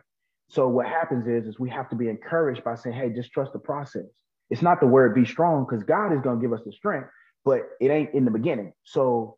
So 0.49 0.67
what 0.67 0.85
happens 0.85 1.27
is, 1.27 1.47
is 1.47 1.59
we 1.59 1.69
have 1.69 1.89
to 1.89 1.95
be 1.95 2.09
encouraged 2.09 2.63
by 2.63 2.75
saying, 2.75 2.95
hey, 2.95 3.09
just 3.09 3.31
trust 3.31 3.53
the 3.53 3.59
process. 3.59 4.05
It's 4.49 4.61
not 4.61 4.81
the 4.81 4.87
word 4.87 5.15
be 5.15 5.25
strong 5.25 5.65
because 5.65 5.83
God 5.83 6.13
is 6.13 6.21
gonna 6.21 6.41
give 6.41 6.53
us 6.53 6.61
the 6.65 6.73
strength, 6.73 7.07
but 7.45 7.61
it 7.79 7.89
ain't 7.89 8.13
in 8.13 8.25
the 8.25 8.31
beginning. 8.31 8.73
So 8.83 9.37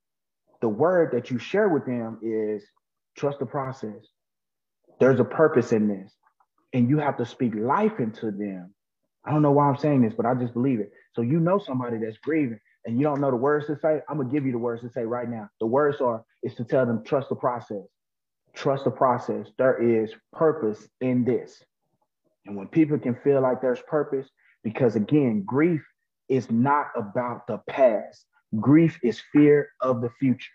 the 0.62 0.70
word 0.70 1.12
that 1.14 1.30
you 1.30 1.38
share 1.38 1.70
with 1.70 1.86
them 1.86 2.20
is 2.24 2.64
trust 3.18 3.40
the 3.40 3.46
process. 3.46 4.08
There's 5.00 5.20
a 5.20 5.26
purpose 5.26 5.72
in 5.72 5.88
this, 5.88 6.14
and 6.74 6.90
you 6.90 6.98
have 6.98 7.18
to 7.18 7.26
speak 7.26 7.54
life 7.56 8.00
into 8.00 8.32
them. 8.32 8.74
I 9.26 9.32
don't 9.32 9.42
know 9.42 9.52
why 9.52 9.70
I'm 9.70 9.78
saying 9.78 10.02
this, 10.02 10.14
but 10.16 10.26
I 10.26 10.34
just 10.34 10.54
believe 10.54 10.80
it. 10.80 10.92
So 11.14 11.22
you 11.22 11.40
know 11.40 11.60
somebody 11.60 11.98
that's 11.98 12.18
grieving 12.18 12.60
and 12.86 12.98
you 12.98 13.04
don't 13.04 13.22
know 13.22 13.32
the 13.32 13.38
words 13.38 13.68
to 13.68 13.78
say, 13.78 14.02
I'm 14.10 14.18
gonna 14.18 14.30
give 14.30 14.46
you 14.46 14.52
the 14.52 14.58
words 14.58 14.82
to 14.82 14.90
say 14.90 15.06
right 15.06 15.30
now. 15.30 15.50
The 15.60 15.68
words 15.68 16.02
are 16.02 16.24
is 16.42 16.56
to 16.56 16.66
tell 16.66 16.86
them 16.86 17.04
trust 17.04 17.30
the 17.30 17.36
process. 17.36 17.86
Trust 18.54 18.84
the 18.84 18.92
process. 18.92 19.48
There 19.58 19.82
is 19.82 20.14
purpose 20.34 20.88
in 21.00 21.24
this. 21.24 21.64
And 22.46 22.56
when 22.58 22.68
people 22.68 23.00
can 23.00 23.16
feel 23.16 23.42
like 23.42 23.62
there's 23.62 23.82
purpose, 23.82 24.28
because 24.64 24.96
again, 24.96 25.44
grief 25.46 25.82
is 26.28 26.52
not 26.52 26.88
about 26.96 27.48
the 27.48 27.60
past. 27.70 28.26
Grief 28.60 29.00
is 29.02 29.22
fear 29.32 29.70
of 29.82 30.02
the 30.02 30.10
future. 30.20 30.52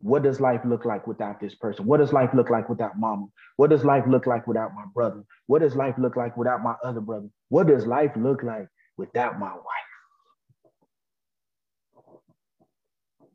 What 0.00 0.22
does 0.22 0.40
life 0.40 0.60
look 0.64 0.84
like 0.84 1.06
without 1.06 1.40
this 1.40 1.54
person? 1.56 1.84
What 1.86 1.98
does 1.98 2.12
life 2.12 2.30
look 2.32 2.50
like 2.50 2.68
without 2.68 2.98
mama? 2.98 3.26
What 3.56 3.70
does 3.70 3.84
life 3.84 4.04
look 4.06 4.26
like 4.26 4.46
without 4.46 4.72
my 4.74 4.84
brother? 4.94 5.24
What 5.46 5.60
does 5.60 5.74
life 5.74 5.96
look 5.98 6.14
like 6.16 6.36
without 6.36 6.62
my 6.62 6.74
other 6.84 7.00
brother? 7.00 7.28
What 7.48 7.66
does 7.66 7.86
life 7.86 8.12
look 8.16 8.42
like 8.42 8.68
without 8.96 9.40
my 9.40 9.52
wife? 9.52 9.88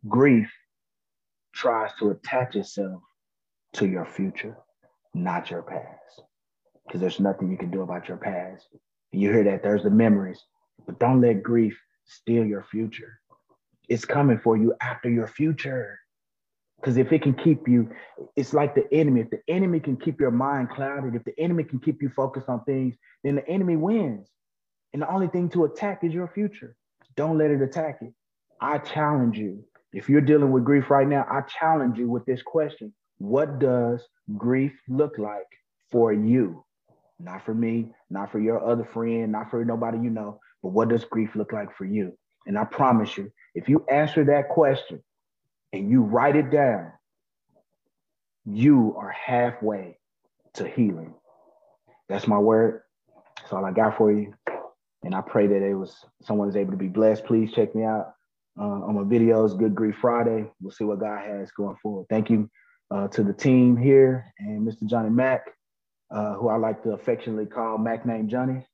Grief 0.07 0.51
tries 1.53 1.91
to 1.99 2.11
attach 2.11 2.55
itself 2.55 3.01
to 3.73 3.87
your 3.87 4.05
future, 4.05 4.57
not 5.13 5.49
your 5.51 5.63
past. 5.63 6.23
Because 6.85 7.01
there's 7.01 7.19
nothing 7.19 7.51
you 7.51 7.57
can 7.57 7.71
do 7.71 7.81
about 7.81 8.07
your 8.07 8.17
past. 8.17 8.67
You 9.11 9.31
hear 9.31 9.43
that 9.43 9.63
there's 9.63 9.83
the 9.83 9.89
memories, 9.89 10.41
but 10.85 10.99
don't 10.99 11.21
let 11.21 11.43
grief 11.43 11.77
steal 12.05 12.45
your 12.45 12.63
future. 12.63 13.19
It's 13.89 14.05
coming 14.05 14.39
for 14.39 14.57
you 14.57 14.73
after 14.81 15.09
your 15.09 15.27
future. 15.27 15.99
Because 16.83 16.97
if 16.97 17.13
it 17.13 17.21
can 17.21 17.33
keep 17.33 17.65
you, 17.65 17.89
it's 18.35 18.53
like 18.53 18.75
the 18.75 18.85
enemy. 18.93 19.21
If 19.21 19.29
the 19.29 19.39
enemy 19.47 19.79
can 19.79 19.95
keep 19.95 20.19
your 20.19 20.31
mind 20.31 20.69
clouded, 20.69 21.15
if 21.15 21.23
the 21.23 21.33
enemy 21.39 21.63
can 21.63 21.79
keep 21.79 22.01
you 22.01 22.09
focused 22.09 22.49
on 22.49 22.61
things, 22.65 22.95
then 23.23 23.35
the 23.35 23.47
enemy 23.47 23.77
wins. 23.77 24.27
And 24.91 25.01
the 25.01 25.09
only 25.09 25.29
thing 25.29 25.47
to 25.51 25.63
attack 25.63 26.03
is 26.03 26.13
your 26.13 26.27
future. 26.27 26.75
Don't 27.15 27.37
let 27.37 27.51
it 27.51 27.61
attack 27.61 27.99
it. 28.01 28.13
I 28.59 28.79
challenge 28.79 29.37
you. 29.37 29.63
If 29.93 30.09
you're 30.09 30.19
dealing 30.19 30.51
with 30.51 30.65
grief 30.65 30.89
right 30.89 31.07
now, 31.07 31.25
I 31.31 31.41
challenge 31.41 31.97
you 31.97 32.09
with 32.09 32.25
this 32.25 32.41
question 32.41 32.93
What 33.17 33.59
does 33.59 34.05
grief 34.37 34.73
look 34.89 35.17
like 35.17 35.47
for 35.89 36.11
you? 36.11 36.65
Not 37.17 37.45
for 37.45 37.53
me, 37.53 37.93
not 38.09 38.29
for 38.29 38.39
your 38.39 38.61
other 38.61 38.83
friend, 38.83 39.31
not 39.31 39.49
for 39.49 39.63
nobody 39.63 39.99
you 39.99 40.09
know, 40.09 40.41
but 40.61 40.73
what 40.73 40.89
does 40.89 41.05
grief 41.05 41.33
look 41.35 41.53
like 41.53 41.73
for 41.77 41.85
you? 41.85 42.11
And 42.45 42.57
I 42.57 42.65
promise 42.65 43.17
you, 43.17 43.31
if 43.55 43.69
you 43.69 43.85
answer 43.89 44.25
that 44.25 44.49
question, 44.49 45.01
and 45.73 45.89
you 45.89 46.03
write 46.03 46.35
it 46.35 46.51
down, 46.51 46.91
you 48.45 48.95
are 48.97 49.09
halfway 49.09 49.97
to 50.53 50.67
healing. 50.67 51.15
That's 52.07 52.27
my 52.27 52.37
word. 52.37 52.83
That's 53.37 53.51
all 53.51 53.65
I 53.65 53.71
got 53.71 53.97
for 53.97 54.11
you. 54.11 54.33
And 55.03 55.13
I 55.13 55.21
pray 55.21 55.47
that 55.47 55.61
it 55.61 55.73
was 55.73 56.05
someone 56.21 56.47
is 56.47 56.55
able 56.55 56.71
to 56.71 56.77
be 56.77 56.87
blessed. 56.87 57.25
Please 57.25 57.51
check 57.51 57.75
me 57.75 57.83
out 57.83 58.13
uh, 58.57 58.63
on 58.63 58.95
my 58.95 59.01
videos, 59.01 59.57
Good 59.57 59.75
Grief 59.75 59.95
Friday. 59.99 60.45
We'll 60.61 60.71
see 60.71 60.83
what 60.83 60.99
God 60.99 61.25
has 61.25 61.51
going 61.51 61.75
forward. 61.81 62.05
Thank 62.09 62.29
you 62.29 62.49
uh, 62.91 63.07
to 63.09 63.23
the 63.23 63.33
team 63.33 63.75
here 63.75 64.31
and 64.39 64.65
Mr. 64.65 64.85
Johnny 64.85 65.09
Mack, 65.09 65.45
uh, 66.11 66.35
who 66.35 66.49
I 66.49 66.57
like 66.57 66.83
to 66.83 66.91
affectionately 66.91 67.47
call 67.47 67.77
Mac 67.77 68.05
Name 68.05 68.29
Johnny. 68.29 68.65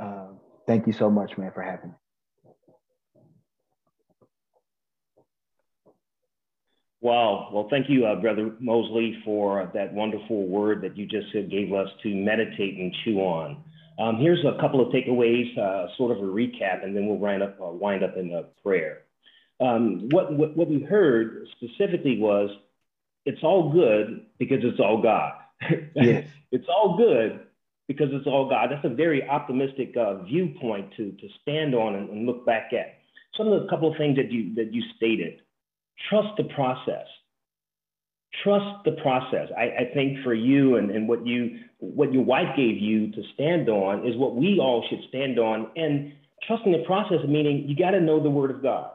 Uh, 0.00 0.28
thank 0.66 0.86
you 0.86 0.92
so 0.92 1.10
much, 1.10 1.36
man, 1.36 1.50
for 1.52 1.62
having 1.62 1.90
me. 1.90 1.96
Wow. 7.00 7.50
Well, 7.52 7.68
thank 7.70 7.88
you, 7.88 8.06
uh, 8.06 8.16
Brother 8.16 8.52
Mosley, 8.58 9.18
for 9.24 9.70
that 9.72 9.92
wonderful 9.92 10.48
word 10.48 10.82
that 10.82 10.96
you 10.96 11.06
just 11.06 11.32
gave 11.32 11.72
us 11.72 11.88
to 12.02 12.14
meditate 12.14 12.76
and 12.78 12.94
chew 13.04 13.18
on. 13.20 13.62
Um, 13.98 14.16
here's 14.18 14.44
a 14.44 14.60
couple 14.60 14.80
of 14.80 14.92
takeaways, 14.92 15.56
uh, 15.58 15.88
sort 15.96 16.16
of 16.16 16.18
a 16.18 16.26
recap, 16.26 16.84
and 16.84 16.96
then 16.96 17.06
we'll 17.06 17.18
wind 17.18 17.42
up, 17.42 17.58
uh, 17.60 17.66
wind 17.66 18.04
up 18.04 18.16
in 18.16 18.32
a 18.32 18.44
prayer. 18.62 19.02
Um, 19.60 20.08
what, 20.10 20.32
what, 20.32 20.56
what 20.56 20.68
we 20.68 20.80
heard 20.80 21.46
specifically 21.56 22.18
was 22.18 22.50
it's 23.26 23.42
all 23.42 23.72
good 23.72 24.26
because 24.38 24.60
it's 24.62 24.80
all 24.80 25.02
God. 25.02 25.32
Yes. 25.96 26.28
it's 26.52 26.68
all 26.68 26.96
good 26.96 27.40
because 27.88 28.08
it's 28.12 28.26
all 28.26 28.48
God. 28.48 28.70
That's 28.70 28.84
a 28.84 28.94
very 28.94 29.28
optimistic 29.28 29.96
uh, 29.96 30.22
viewpoint 30.22 30.92
to, 30.96 31.10
to 31.10 31.28
stand 31.42 31.74
on 31.74 31.96
and, 31.96 32.08
and 32.10 32.26
look 32.26 32.46
back 32.46 32.72
at. 32.72 32.98
Some 33.36 33.48
of 33.48 33.62
the 33.62 33.68
couple 33.68 33.90
of 33.90 33.98
things 33.98 34.16
that 34.16 34.30
you, 34.30 34.54
that 34.54 34.72
you 34.72 34.82
stated. 34.96 35.40
Trust 36.08 36.36
the 36.36 36.44
process. 36.44 37.06
Trust 38.44 38.84
the 38.84 38.92
process. 39.02 39.48
I, 39.56 39.62
I 39.62 39.90
think 39.94 40.22
for 40.22 40.34
you 40.34 40.76
and, 40.76 40.90
and 40.90 41.08
what 41.08 41.26
you 41.26 41.58
what 41.80 42.12
your 42.12 42.24
wife 42.24 42.56
gave 42.56 42.78
you 42.78 43.10
to 43.12 43.22
stand 43.34 43.68
on 43.68 44.06
is 44.06 44.16
what 44.16 44.36
we 44.36 44.58
all 44.60 44.84
should 44.88 45.00
stand 45.08 45.38
on. 45.38 45.70
And 45.76 46.12
trusting 46.46 46.72
the 46.72 46.84
process, 46.86 47.18
meaning 47.26 47.64
you 47.68 47.76
got 47.76 47.92
to 47.92 48.00
know 48.00 48.22
the 48.22 48.30
word 48.30 48.50
of 48.50 48.62
God. 48.62 48.90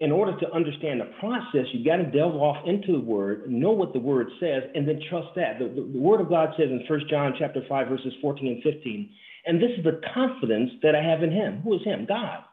In 0.00 0.10
order 0.10 0.38
to 0.40 0.52
understand 0.52 1.00
the 1.00 1.10
process, 1.20 1.66
you 1.72 1.84
got 1.84 1.96
to 1.96 2.10
delve 2.10 2.34
off 2.34 2.66
into 2.66 2.92
the 2.92 3.00
word, 3.00 3.50
know 3.50 3.70
what 3.70 3.92
the 3.92 4.00
word 4.00 4.26
says, 4.40 4.64
and 4.74 4.86
then 4.86 5.00
trust 5.08 5.28
that. 5.36 5.60
The, 5.60 5.66
the, 5.66 5.92
the 5.92 5.98
word 6.00 6.20
of 6.20 6.28
God 6.28 6.50
says 6.56 6.68
in 6.68 6.84
1 6.86 7.00
John 7.08 7.32
chapter 7.38 7.62
5, 7.68 7.88
verses 7.88 8.12
14 8.20 8.46
and 8.46 8.62
15, 8.62 9.10
and 9.46 9.62
this 9.62 9.70
is 9.78 9.84
the 9.84 10.00
confidence 10.12 10.72
that 10.82 10.96
I 10.96 11.02
have 11.02 11.22
in 11.22 11.30
him. 11.30 11.60
Who 11.62 11.74
is 11.76 11.84
him? 11.84 12.06
God 12.06 12.44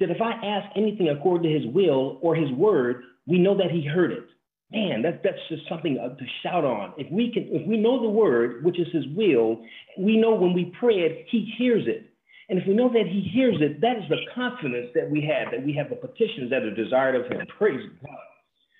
that 0.00 0.10
if 0.10 0.20
I 0.20 0.32
ask 0.32 0.76
anything 0.76 1.08
according 1.08 1.50
to 1.50 1.58
his 1.58 1.72
will 1.72 2.18
or 2.20 2.34
his 2.34 2.50
word, 2.52 3.02
we 3.26 3.38
know 3.38 3.56
that 3.56 3.70
he 3.70 3.84
heard 3.84 4.12
it. 4.12 4.26
Man, 4.72 5.02
that, 5.02 5.22
that's 5.22 5.38
just 5.48 5.68
something 5.68 5.98
uh, 5.98 6.16
to 6.16 6.24
shout 6.42 6.64
on. 6.64 6.94
If 6.98 7.10
we 7.12 7.32
can, 7.32 7.44
if 7.50 7.66
we 7.68 7.76
know 7.76 8.02
the 8.02 8.08
word, 8.08 8.64
which 8.64 8.80
is 8.80 8.88
his 8.92 9.04
will, 9.14 9.64
we 9.98 10.16
know 10.16 10.34
when 10.34 10.52
we 10.52 10.72
pray 10.80 11.00
it, 11.00 11.26
he 11.30 11.52
hears 11.56 11.84
it. 11.86 12.10
And 12.48 12.58
if 12.58 12.66
we 12.66 12.74
know 12.74 12.88
that 12.88 13.06
he 13.06 13.20
hears 13.20 13.56
it, 13.60 13.80
that 13.80 13.98
is 13.98 14.02
the 14.08 14.18
confidence 14.34 14.88
that 14.94 15.08
we 15.10 15.22
have, 15.22 15.52
that 15.52 15.64
we 15.64 15.74
have 15.74 15.88
the 15.90 15.96
petitions 15.96 16.50
that 16.50 16.62
are 16.62 16.74
desired 16.74 17.14
of 17.14 17.30
him. 17.30 17.46
Praise 17.56 17.88
God. 18.04 18.16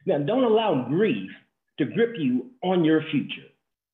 Now, 0.07 0.19
don't 0.19 0.45
allow 0.45 0.87
grief 0.89 1.31
to 1.79 1.87
grip 1.87 2.15
you 2.19 2.51
on 2.63 2.85
your 2.85 3.03
future. 3.11 3.49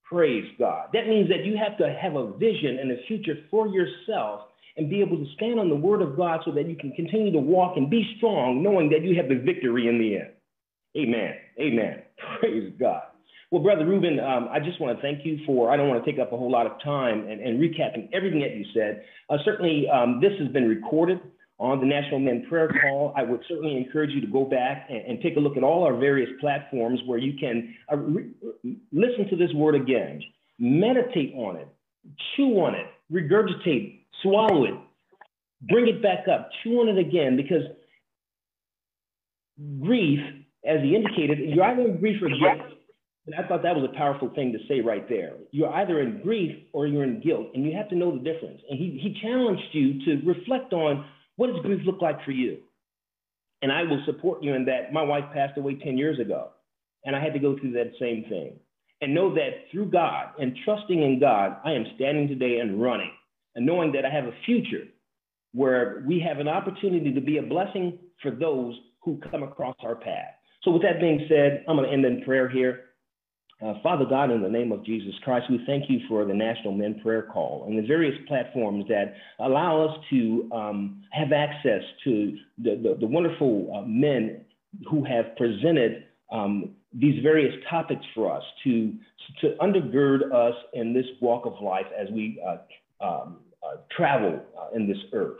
Praise 0.05 0.45
God. 0.59 0.89
That 0.93 1.07
means 1.07 1.29
that 1.29 1.45
you 1.45 1.57
have 1.57 1.79
to 1.79 1.97
have 2.01 2.17
a 2.17 2.33
vision 2.37 2.79
and 2.81 2.91
a 2.91 2.97
future 3.07 3.35
for 3.51 3.69
yourself 3.69 4.50
and 4.77 4.89
be 4.89 5.01
able 5.01 5.17
to 5.17 5.27
stand 5.35 5.59
on 5.59 5.69
the 5.69 5.77
word 5.77 6.03
of 6.03 6.17
God 6.17 6.41
so 6.45 6.53
that 6.53 6.69
you 6.69 6.77
can 6.77 6.93
continue 6.93 7.33
to 7.33 7.39
walk 7.39 7.77
and 7.77 7.91
be 7.91 8.15
strong, 8.17 8.63
knowing 8.63 8.91
that 8.91 9.03
you 9.03 9.17
have 9.17 9.29
the 9.29 9.35
victory 9.35 9.89
in 9.89 9.99
the 9.99 10.17
end. 10.17 10.31
Amen. 10.97 11.35
Amen. 11.61 12.03
Praise 12.41 12.73
God. 12.79 13.03
Well, 13.51 13.63
Brother 13.63 13.85
Reuben, 13.85 14.21
um, 14.21 14.49
I 14.51 14.61
just 14.61 14.81
want 14.81 14.97
to 14.97 15.03
thank 15.03 15.27
you 15.27 15.41
for, 15.45 15.73
I 15.73 15.77
don't 15.77 15.89
want 15.89 16.05
to 16.05 16.11
take 16.11 16.21
up 16.21 16.33
a 16.33 16.37
whole 16.37 16.51
lot 16.51 16.67
of 16.67 16.81
time 16.85 17.27
and, 17.29 17.41
and 17.41 17.61
recapping 17.61 18.09
everything 18.13 18.41
that 18.41 18.55
you 18.55 18.65
said. 18.73 19.03
Uh, 19.29 19.39
certainly, 19.45 19.87
um, 19.93 20.21
this 20.21 20.31
has 20.39 20.49
been 20.53 20.69
recorded 20.69 21.19
on 21.59 21.81
the 21.81 21.87
National 21.87 22.21
Men 22.21 22.47
Prayer 22.49 22.69
Call. 22.69 23.13
I 23.17 23.25
would 23.25 23.41
certainly 23.49 23.77
encourage 23.77 24.11
you 24.11 24.21
to 24.21 24.27
go 24.29 24.45
back 24.45 24.87
and, 24.89 24.99
and 24.99 25.21
take 25.21 25.37
a 25.37 25.41
look 25.41 25.57
at 25.57 25.65
all 25.65 25.83
our 25.83 25.97
various 25.97 26.31
platforms 26.41 27.01
where 27.07 27.19
you 27.19 27.35
can 27.39 27.75
uh, 27.93 27.97
re- 27.97 28.31
listen 28.93 29.29
to 29.31 29.37
this 29.37 29.53
word 29.53 29.75
again, 29.75 30.23
meditate 30.61 31.35
on 31.35 31.57
it, 31.57 31.69
chew 32.37 32.53
on 32.61 32.77
it, 32.77 32.87
regurgitate, 33.13 34.00
swallow 34.23 34.65
it, 34.65 34.75
bring 35.63 35.89
it 35.89 36.03
back 36.03 36.29
up, 36.29 36.51
chew 36.63 36.81
on 36.81 36.89
it 36.89 36.99
again, 36.99 37.37
because 37.37 37.63
grief, 39.81 40.21
as 40.65 40.81
he 40.83 40.95
indicated, 40.95 41.39
you're 41.39 41.65
either 41.65 41.83
in 41.83 41.99
grief 41.99 42.23
or 42.23 42.29
guilt. 42.29 42.69
And 43.27 43.35
I 43.35 43.47
thought 43.47 43.63
that 43.63 43.77
was 43.77 43.89
a 43.89 43.97
powerful 43.97 44.31
thing 44.35 44.53
to 44.53 44.59
say 44.67 44.81
right 44.81 45.07
there. 45.09 45.35
You're 45.53 45.73
either 45.73 46.01
in 46.01 46.23
grief 46.23 46.57
or 46.73 46.87
you're 46.87 47.05
in 47.05 47.21
guilt, 47.21 47.49
and 47.55 47.65
you 47.65 47.77
have 47.77 47.89
to 47.91 47.95
know 47.95 48.13
the 48.13 48.25
difference. 48.25 48.61
And 48.69 48.79
he, 48.79 48.99
he 49.01 49.21
challenged 49.21 49.63
you 49.73 50.05
to 50.07 50.27
reflect 50.27 50.73
on 50.73 51.05
what 51.37 51.49
does 51.49 51.63
grief 51.63 51.83
look 51.87 52.03
like 52.03 52.25
for 52.25 52.33
you? 52.33 52.59
And 53.63 53.71
I 53.71 53.83
will 53.83 54.03
support 54.07 54.43
you 54.43 54.55
in 54.55 54.65
that. 54.67 54.93
My 54.93 55.03
wife 55.03 55.25
passed 55.35 55.59
away 55.59 55.75
10 55.75 55.99
years 55.99 56.19
ago, 56.19 56.51
and 57.05 57.15
I 57.15 57.23
had 57.23 57.35
to 57.35 57.39
go 57.39 57.59
through 57.59 57.73
that 57.73 57.93
same 58.01 58.25
thing. 58.29 58.59
And 59.03 59.15
know 59.15 59.35
that 59.35 59.71
through 59.71 59.91
God 59.91 60.31
and 60.39 60.57
trusting 60.65 61.03
in 61.03 61.21
God, 61.21 61.57
I 61.65 61.73
am 61.73 61.87
standing 61.95 62.29
today 62.29 62.59
and 62.59 62.83
running, 62.83 63.11
and 63.55 63.67
knowing 63.67 63.93
that 63.93 64.05
I 64.05 64.11
have 64.11 64.25
a 64.25 64.35
future 64.45 64.85
where 65.53 66.03
we 66.07 66.21
have 66.21 66.39
an 66.39 66.49
opportunity 66.49 67.13
to 67.13 67.21
be 67.21 67.39
a 67.39 67.43
blessing 67.43 67.99
for 68.23 68.31
those 68.31 68.75
who 69.03 69.21
come 69.31 69.43
across 69.43 69.77
our 69.83 69.97
path. 69.97 70.35
So, 70.63 70.71
with 70.71 70.83
that 70.83 71.01
being 71.01 71.27
said, 71.29 71.65
I'm 71.69 71.77
going 71.77 71.89
to 71.89 71.93
end 71.93 72.05
in 72.05 72.23
prayer 72.23 72.49
here. 72.49 72.85
Uh, 73.65 73.75
Father 73.83 74.07
God, 74.09 74.31
in 74.31 74.43
the 74.43 74.49
name 74.49 74.73
of 74.73 74.85
Jesus 74.85 75.13
Christ, 75.23 75.47
we 75.51 75.63
thank 75.67 75.91
you 75.91 76.01
for 76.09 76.25
the 76.25 76.33
National 76.33 76.73
Men 76.73 76.99
Prayer 77.03 77.29
Call 77.31 77.65
and 77.67 77.79
the 77.79 77.87
various 77.87 78.15
platforms 78.27 78.87
that 78.89 79.15
allow 79.39 79.85
us 79.85 79.99
to 80.11 80.49
um, 80.53 81.03
have 81.13 81.33
access 81.33 81.83
to 82.05 82.39
the, 82.57 82.77
the, 82.83 82.97
the 83.01 83.07
wonderful 83.07 83.71
uh, 83.77 83.83
men 83.87 84.45
who 84.89 85.05
have 85.05 85.37
presented 85.37 86.05
um, 86.33 86.71
these 86.95 87.23
various 87.23 87.55
topics 87.69 88.05
for 88.15 88.35
us 88.35 88.43
to, 88.65 88.95
to 89.43 89.55
undergird 89.61 90.33
us 90.33 90.55
in 90.73 90.95
this 90.95 91.07
walk 91.21 91.45
of 91.45 91.55
life 91.63 91.87
as 91.99 92.09
we 92.11 92.43
uh, 92.47 92.59
um, 93.01 93.39
uh, 93.63 93.77
travel 93.97 94.41
uh, 94.59 94.77
in 94.77 94.87
this 94.87 94.99
earth. 95.13 95.39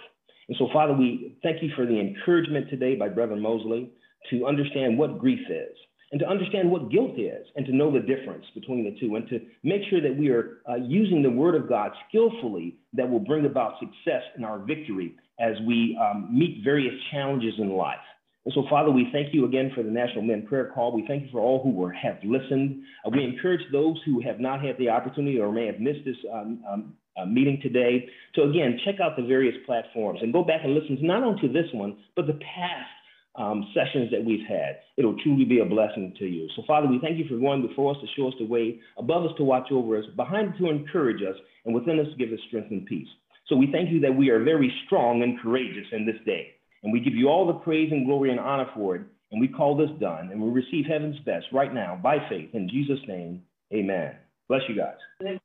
And 0.49 0.57
so, 0.59 0.69
Father, 0.73 0.93
we 0.93 1.37
thank 1.43 1.63
you 1.63 1.71
for 1.77 1.87
the 1.87 1.99
encouragement 1.99 2.69
today 2.71 2.97
by 2.97 3.09
Brother 3.09 3.37
Mosley 3.37 3.91
to 4.31 4.47
understand 4.47 4.99
what 4.99 5.19
grief 5.19 5.41
is 5.49 5.77
and 6.13 6.21
to 6.21 6.27
understand 6.27 6.71
what 6.71 6.91
guilt 6.91 7.19
is 7.19 7.47
and 7.55 7.65
to 7.67 7.75
know 7.75 7.93
the 7.93 8.01
difference 8.01 8.45
between 8.55 8.85
the 8.85 8.99
two 8.99 9.15
and 9.15 9.29
to 9.29 9.41
make 9.63 9.83
sure 9.89 10.01
that 10.01 10.17
we 10.17 10.29
are 10.31 10.59
uh, 10.69 10.75
using 10.75 11.23
the 11.23 11.31
word 11.31 11.55
of 11.55 11.69
God 11.69 11.93
skillfully 12.09 12.77
that 12.95 13.09
will 13.09 13.21
bring 13.21 13.47
about 13.47 13.75
success 13.79 14.23
in 14.37 14.45
our 14.45 14.59
victory 14.59 15.15
as 15.39 15.55
we 15.67 15.99
um, 16.01 16.29
meet 16.31 16.63
various 16.65 16.95
challenges 17.13 17.55
in 17.59 17.71
life. 17.71 17.99
And 18.45 18.55
so, 18.55 18.65
Father, 18.71 18.91
we 18.91 19.09
thank 19.13 19.35
you 19.35 19.45
again 19.45 19.71
for 19.75 19.83
the 19.83 19.91
National 19.91 20.23
Men 20.23 20.47
Prayer 20.47 20.71
Call. 20.75 20.93
We 20.93 21.07
thank 21.07 21.25
you 21.25 21.29
for 21.31 21.41
all 21.41 21.63
who 21.63 21.71
were, 21.71 21.93
have 21.93 22.17
listened. 22.25 22.83
Uh, 23.05 23.11
we 23.11 23.23
encourage 23.23 23.61
those 23.71 23.97
who 24.07 24.21
have 24.23 24.41
not 24.41 24.65
had 24.65 24.79
the 24.79 24.89
opportunity 24.89 25.39
or 25.39 25.53
may 25.53 25.67
have 25.67 25.79
missed 25.79 26.07
this 26.07 26.17
um, 26.33 26.65
um, 26.67 26.95
uh, 27.21 27.27
meeting 27.27 27.61
today. 27.63 28.09
So, 28.35 28.49
again, 28.49 28.81
check 28.85 28.95
out 28.99 29.17
the 29.17 29.25
various 29.25 29.55
platforms 29.67 30.21
and 30.23 30.33
go 30.33 30.43
back 30.43 30.61
and 30.65 30.75
listen 30.75 30.99
not 31.03 31.23
only 31.23 31.41
to 31.43 31.49
this 31.53 31.67
one, 31.75 31.99
but 32.17 32.27
the 32.27 32.39
past 32.57 32.89
um, 33.37 33.71
sessions 33.75 34.11
that 34.11 34.25
we've 34.25 34.47
had. 34.49 34.81
It'll 34.97 35.19
truly 35.23 35.45
be 35.45 35.61
a 35.61 35.65
blessing 35.67 36.15
to 36.19 36.25
you. 36.25 36.49
So, 36.57 36.63
Father, 36.67 36.87
we 36.87 36.99
thank 36.99 37.19
you 37.19 37.27
for 37.29 37.39
going 37.39 37.67
before 37.67 37.95
us 37.95 38.01
to 38.01 38.07
show 38.17 38.29
us 38.29 38.35
the 38.39 38.47
way, 38.47 38.81
above 38.97 39.25
us 39.25 39.33
to 39.37 39.45
watch 39.45 39.71
over 39.71 39.99
us, 39.99 40.05
behind 40.17 40.55
to 40.59 40.71
encourage 40.71 41.23
us, 41.23 41.37
and 41.67 41.75
within 41.75 42.01
us 42.01 42.07
to 42.11 42.17
give 42.17 42.33
us 42.33 42.41
strength 42.49 42.71
and 42.71 42.87
peace. 42.87 43.09
So, 43.49 43.57
we 43.57 43.71
thank 43.71 43.91
you 43.91 44.01
that 44.01 44.17
we 44.17 44.31
are 44.31 44.43
very 44.43 44.73
strong 44.87 45.23
and 45.23 45.39
courageous 45.41 45.87
in 45.93 46.07
this 46.07 46.17
day. 46.25 46.55
And 46.83 46.93
we 46.93 47.01
give 47.01 47.15
you 47.15 47.29
all 47.29 47.47
the 47.47 47.55
praise 47.55 47.93
and 47.93 48.07
glory 48.07 48.31
and 48.31 48.41
honor 48.41 48.71
for 48.75 48.97
it. 48.97 49.03
And 49.33 49.41
we 49.41 49.49
call 49.49 49.77
this 49.77 49.91
done. 50.01 50.31
And 50.33 50.41
we 50.41 50.51
receive 50.51 50.87
heaven's 50.87 51.19
best 51.21 51.47
right 51.53 51.73
now 51.73 51.99
by 52.03 52.19
faith. 52.29 52.51
In 52.55 52.69
Jesus' 52.69 53.01
name, 53.07 53.43
amen. 53.73 54.17
Bless 54.49 54.63
you 54.69 54.77
guys. 54.77 55.39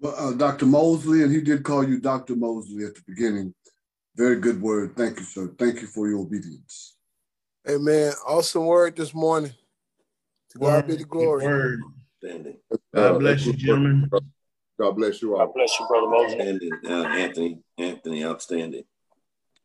Well, 0.00 0.14
uh, 0.16 0.32
Dr. 0.34 0.66
Mosley, 0.66 1.22
and 1.22 1.32
he 1.32 1.40
did 1.40 1.64
call 1.64 1.82
you 1.86 2.00
Dr. 2.00 2.36
Mosley 2.36 2.84
at 2.84 2.94
the 2.94 3.02
beginning. 3.06 3.54
Very 4.14 4.40
good 4.40 4.60
word. 4.60 4.96
Thank 4.96 5.18
you, 5.18 5.24
sir. 5.24 5.54
Thank 5.58 5.80
you 5.80 5.86
for 5.86 6.08
your 6.08 6.20
obedience. 6.20 6.96
Amen. 7.68 8.12
Awesome 8.26 8.66
word 8.66 8.96
this 8.96 9.14
morning. 9.14 9.52
To 10.50 10.58
God 10.58 10.86
be 10.86 10.96
the 10.96 11.04
glory. 11.04 11.44
Word. 11.44 11.80
God 12.94 13.20
bless 13.20 13.46
you, 13.46 13.52
gentlemen. 13.52 14.10
God 14.78 14.92
bless 14.92 15.20
you 15.22 15.36
all. 15.36 15.46
God 15.46 15.54
bless 15.54 15.78
you, 15.80 15.86
Brother 15.88 16.08
Moses. 16.08 16.34
Outstanding, 16.34 16.72
uh, 16.86 17.06
Anthony. 17.08 17.58
Anthony, 17.78 18.24
outstanding. 18.24 18.84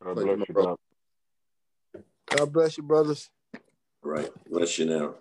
God 0.04 0.15
bless 0.15 0.39
you, 0.47 0.54
brother. 0.54 0.76
God 2.36 2.54
bless 2.54 2.78
you, 2.78 2.84
brothers. 2.84 3.30
Right. 4.02 4.30
Bless 4.49 4.80
you 4.80 4.86
now. 4.86 5.15